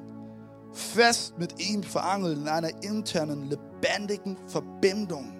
fest 0.72 1.38
mit 1.38 1.60
ihm 1.60 1.84
verankert 1.84 2.38
in 2.38 2.48
einer 2.48 2.84
internen, 2.84 3.50
lebendigen 3.50 3.71
Verbindung. 4.48 5.34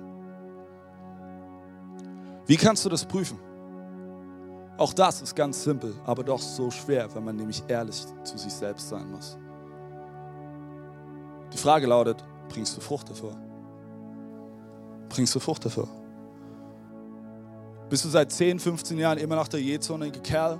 Wie 2.46 2.58
kannst 2.58 2.84
du 2.86 2.90
das 2.90 3.06
prüfen? 3.06 3.40
Auch 4.78 4.94
das 4.94 5.22
ist 5.22 5.36
ganz 5.36 5.64
simpel, 5.64 5.94
aber 6.06 6.24
doch 6.24 6.40
so 6.40 6.72
schwer, 6.72 7.14
wenn 7.14 7.24
man 7.24 7.36
nämlich 7.36 7.64
ehrlich 7.68 8.04
zu 8.24 8.38
sich 8.38 8.54
selbst 8.54 8.90
sein 8.90 9.12
muss. 9.12 9.38
Die 11.54 11.58
Frage 11.58 11.86
lautet, 11.86 12.24
bringst 12.50 12.76
du 12.76 12.82
Frucht 12.82 13.10
davor? 13.10 13.38
Bringst 15.10 15.36
du 15.36 15.40
Frucht 15.40 15.66
davor? 15.66 15.88
Bist 17.90 18.06
du 18.06 18.10
seit 18.10 18.32
10, 18.32 18.60
15 18.60 18.98
Jahren 18.98 19.18
immer 19.18 19.36
noch 19.36 19.50
der 19.50 19.62
jähzornige 19.62 20.22
Kerl, 20.22 20.60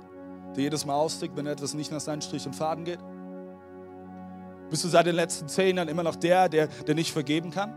der 0.54 0.64
jedes 0.64 0.84
Mal 0.84 0.94
austickt, 0.94 1.34
wenn 1.34 1.46
etwas 1.46 1.72
nicht 1.72 1.90
nach 1.90 2.00
seinen 2.00 2.20
Strich 2.20 2.46
und 2.46 2.54
Faden 2.54 2.84
geht? 2.84 2.98
Bist 4.72 4.84
du 4.84 4.88
seit 4.88 5.04
den 5.04 5.16
letzten 5.16 5.48
zehn 5.48 5.76
Jahren 5.76 5.88
immer 5.88 6.02
noch 6.02 6.16
der, 6.16 6.48
der, 6.48 6.66
der 6.66 6.94
nicht 6.94 7.12
vergeben 7.12 7.50
kann? 7.50 7.74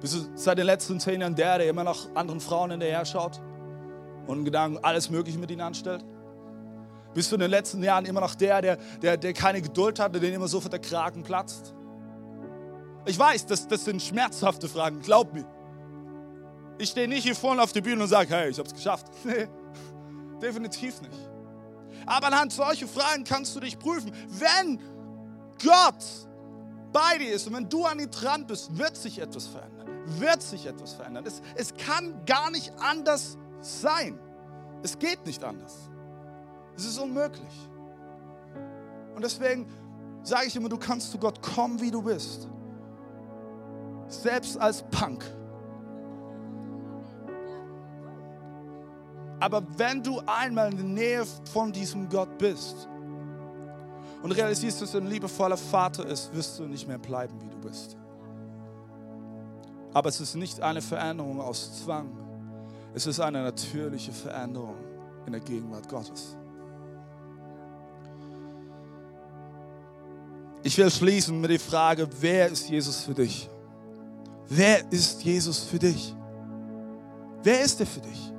Bist 0.00 0.14
du 0.14 0.18
seit 0.36 0.56
den 0.56 0.66
letzten 0.66 1.00
zehn 1.00 1.20
Jahren 1.20 1.34
der, 1.34 1.58
der 1.58 1.68
immer 1.68 1.82
noch 1.82 2.14
anderen 2.14 2.38
Frauen 2.38 2.70
hinterher 2.70 3.04
schaut 3.04 3.40
und 4.28 4.44
Gedanken 4.44 4.78
alles 4.84 5.10
Mögliche 5.10 5.36
mit 5.36 5.50
ihnen 5.50 5.62
anstellt? 5.62 6.04
Bist 7.12 7.32
du 7.32 7.34
in 7.34 7.40
den 7.40 7.50
letzten 7.50 7.82
Jahren 7.82 8.04
immer 8.04 8.20
noch 8.20 8.36
der, 8.36 8.62
der, 8.62 8.76
der, 9.02 9.16
der 9.16 9.32
keine 9.32 9.60
Geduld 9.60 9.98
hat, 9.98 10.14
der 10.14 10.20
den 10.20 10.32
immer 10.32 10.46
sofort 10.46 10.72
der 10.72 10.80
Kragen 10.80 11.24
platzt? 11.24 11.74
Ich 13.04 13.18
weiß, 13.18 13.46
das, 13.46 13.66
das 13.66 13.84
sind 13.84 14.00
schmerzhafte 14.00 14.68
Fragen, 14.68 15.00
glaub 15.00 15.34
mir. 15.34 15.44
Ich 16.78 16.90
stehe 16.90 17.08
nicht 17.08 17.24
hier 17.24 17.34
vorne 17.34 17.64
auf 17.64 17.72
der 17.72 17.80
Bühne 17.80 18.00
und 18.00 18.08
sage, 18.08 18.32
hey, 18.32 18.50
ich 18.50 18.58
habe 18.60 18.68
es 18.68 18.74
geschafft. 18.74 19.08
Nee. 19.24 19.48
Definitiv 20.40 21.02
nicht. 21.02 21.18
Aber 22.06 22.28
anhand 22.28 22.52
solcher 22.52 22.88
Fragen 22.88 23.24
kannst 23.24 23.54
du 23.56 23.60
dich 23.60 23.78
prüfen. 23.78 24.12
Wenn 24.28 24.80
Gott 25.62 26.04
bei 26.92 27.18
dir 27.18 27.32
ist 27.32 27.46
und 27.46 27.54
wenn 27.54 27.68
du 27.68 27.84
an 27.84 27.98
ihm 27.98 28.10
dran 28.10 28.46
bist, 28.46 28.76
wird 28.76 28.96
sich 28.96 29.18
etwas 29.18 29.46
verändern. 29.46 29.88
Wird 30.18 30.42
sich 30.42 30.66
etwas 30.66 30.94
verändern. 30.94 31.24
Es, 31.26 31.42
es 31.54 31.74
kann 31.74 32.24
gar 32.24 32.50
nicht 32.50 32.72
anders 32.78 33.36
sein. 33.60 34.18
Es 34.82 34.98
geht 34.98 35.26
nicht 35.26 35.42
anders. 35.44 35.90
Es 36.76 36.84
ist 36.84 36.98
unmöglich. 36.98 37.68
Und 39.14 39.22
deswegen 39.24 39.66
sage 40.22 40.46
ich 40.46 40.56
immer, 40.56 40.68
du 40.68 40.78
kannst 40.78 41.10
zu 41.10 41.18
Gott 41.18 41.42
kommen, 41.42 41.80
wie 41.80 41.90
du 41.90 42.02
bist. 42.02 42.48
Selbst 44.06 44.56
als 44.58 44.82
Punk 44.90 45.24
Aber 49.40 49.62
wenn 49.76 50.02
du 50.02 50.20
einmal 50.26 50.72
in 50.72 50.76
der 50.76 50.86
Nähe 50.86 51.26
von 51.52 51.72
diesem 51.72 52.08
Gott 52.08 52.38
bist 52.38 52.88
und 54.22 54.32
realisierst, 54.32 54.82
dass 54.82 54.94
er 54.94 55.00
ein 55.00 55.06
liebevoller 55.06 55.56
Vater 55.56 56.06
ist, 56.06 56.34
wirst 56.34 56.58
du 56.58 56.64
nicht 56.64 56.88
mehr 56.88 56.98
bleiben, 56.98 57.40
wie 57.40 57.48
du 57.48 57.58
bist. 57.58 57.96
Aber 59.94 60.08
es 60.08 60.20
ist 60.20 60.34
nicht 60.34 60.60
eine 60.60 60.82
Veränderung 60.82 61.40
aus 61.40 61.82
Zwang. 61.82 62.10
Es 62.94 63.06
ist 63.06 63.20
eine 63.20 63.42
natürliche 63.42 64.12
Veränderung 64.12 64.76
in 65.26 65.32
der 65.32 65.40
Gegenwart 65.40 65.88
Gottes. 65.88 66.36
Ich 70.64 70.76
will 70.76 70.90
schließen 70.90 71.40
mit 71.40 71.50
der 71.50 71.60
Frage, 71.60 72.08
wer 72.20 72.48
ist 72.48 72.68
Jesus 72.68 73.04
für 73.04 73.14
dich? 73.14 73.48
Wer 74.48 74.90
ist 74.90 75.22
Jesus 75.22 75.60
für 75.64 75.78
dich? 75.78 76.14
Wer 77.42 77.62
ist 77.62 77.78
er 77.78 77.86
für 77.86 78.00
dich? 78.00 78.32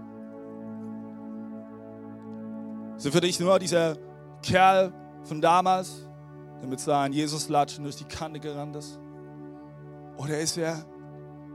Er 3.05 3.11
für 3.11 3.21
dich 3.21 3.39
nur 3.39 3.59
dieser 3.59 3.97
Kerl 4.41 4.93
von 5.23 5.41
damals, 5.41 6.05
der 6.61 6.67
mit 6.67 6.79
seinen 6.79 7.13
Jesus-Latschen 7.13 7.83
durch 7.83 7.95
die 7.95 8.03
Kante 8.03 8.39
gerannt 8.39 8.75
ist? 8.75 8.99
Oder 10.17 10.39
ist 10.39 10.57
er 10.57 10.83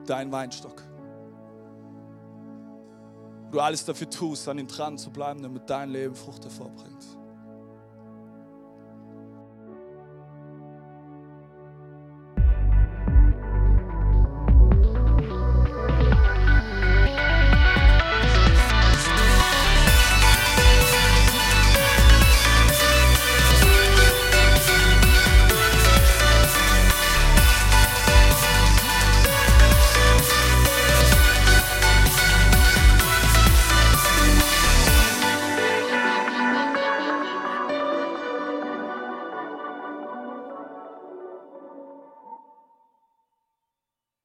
dein 0.06 0.32
Weinstock? 0.32 0.82
Du 3.50 3.60
alles 3.60 3.84
dafür 3.84 4.10
tust, 4.10 4.48
an 4.48 4.58
ihm 4.58 4.66
dran 4.66 4.98
zu 4.98 5.10
bleiben, 5.10 5.42
damit 5.42 5.68
dein 5.68 5.90
Leben 5.90 6.14
Frucht 6.14 6.44
hervorbringt. 6.44 7.04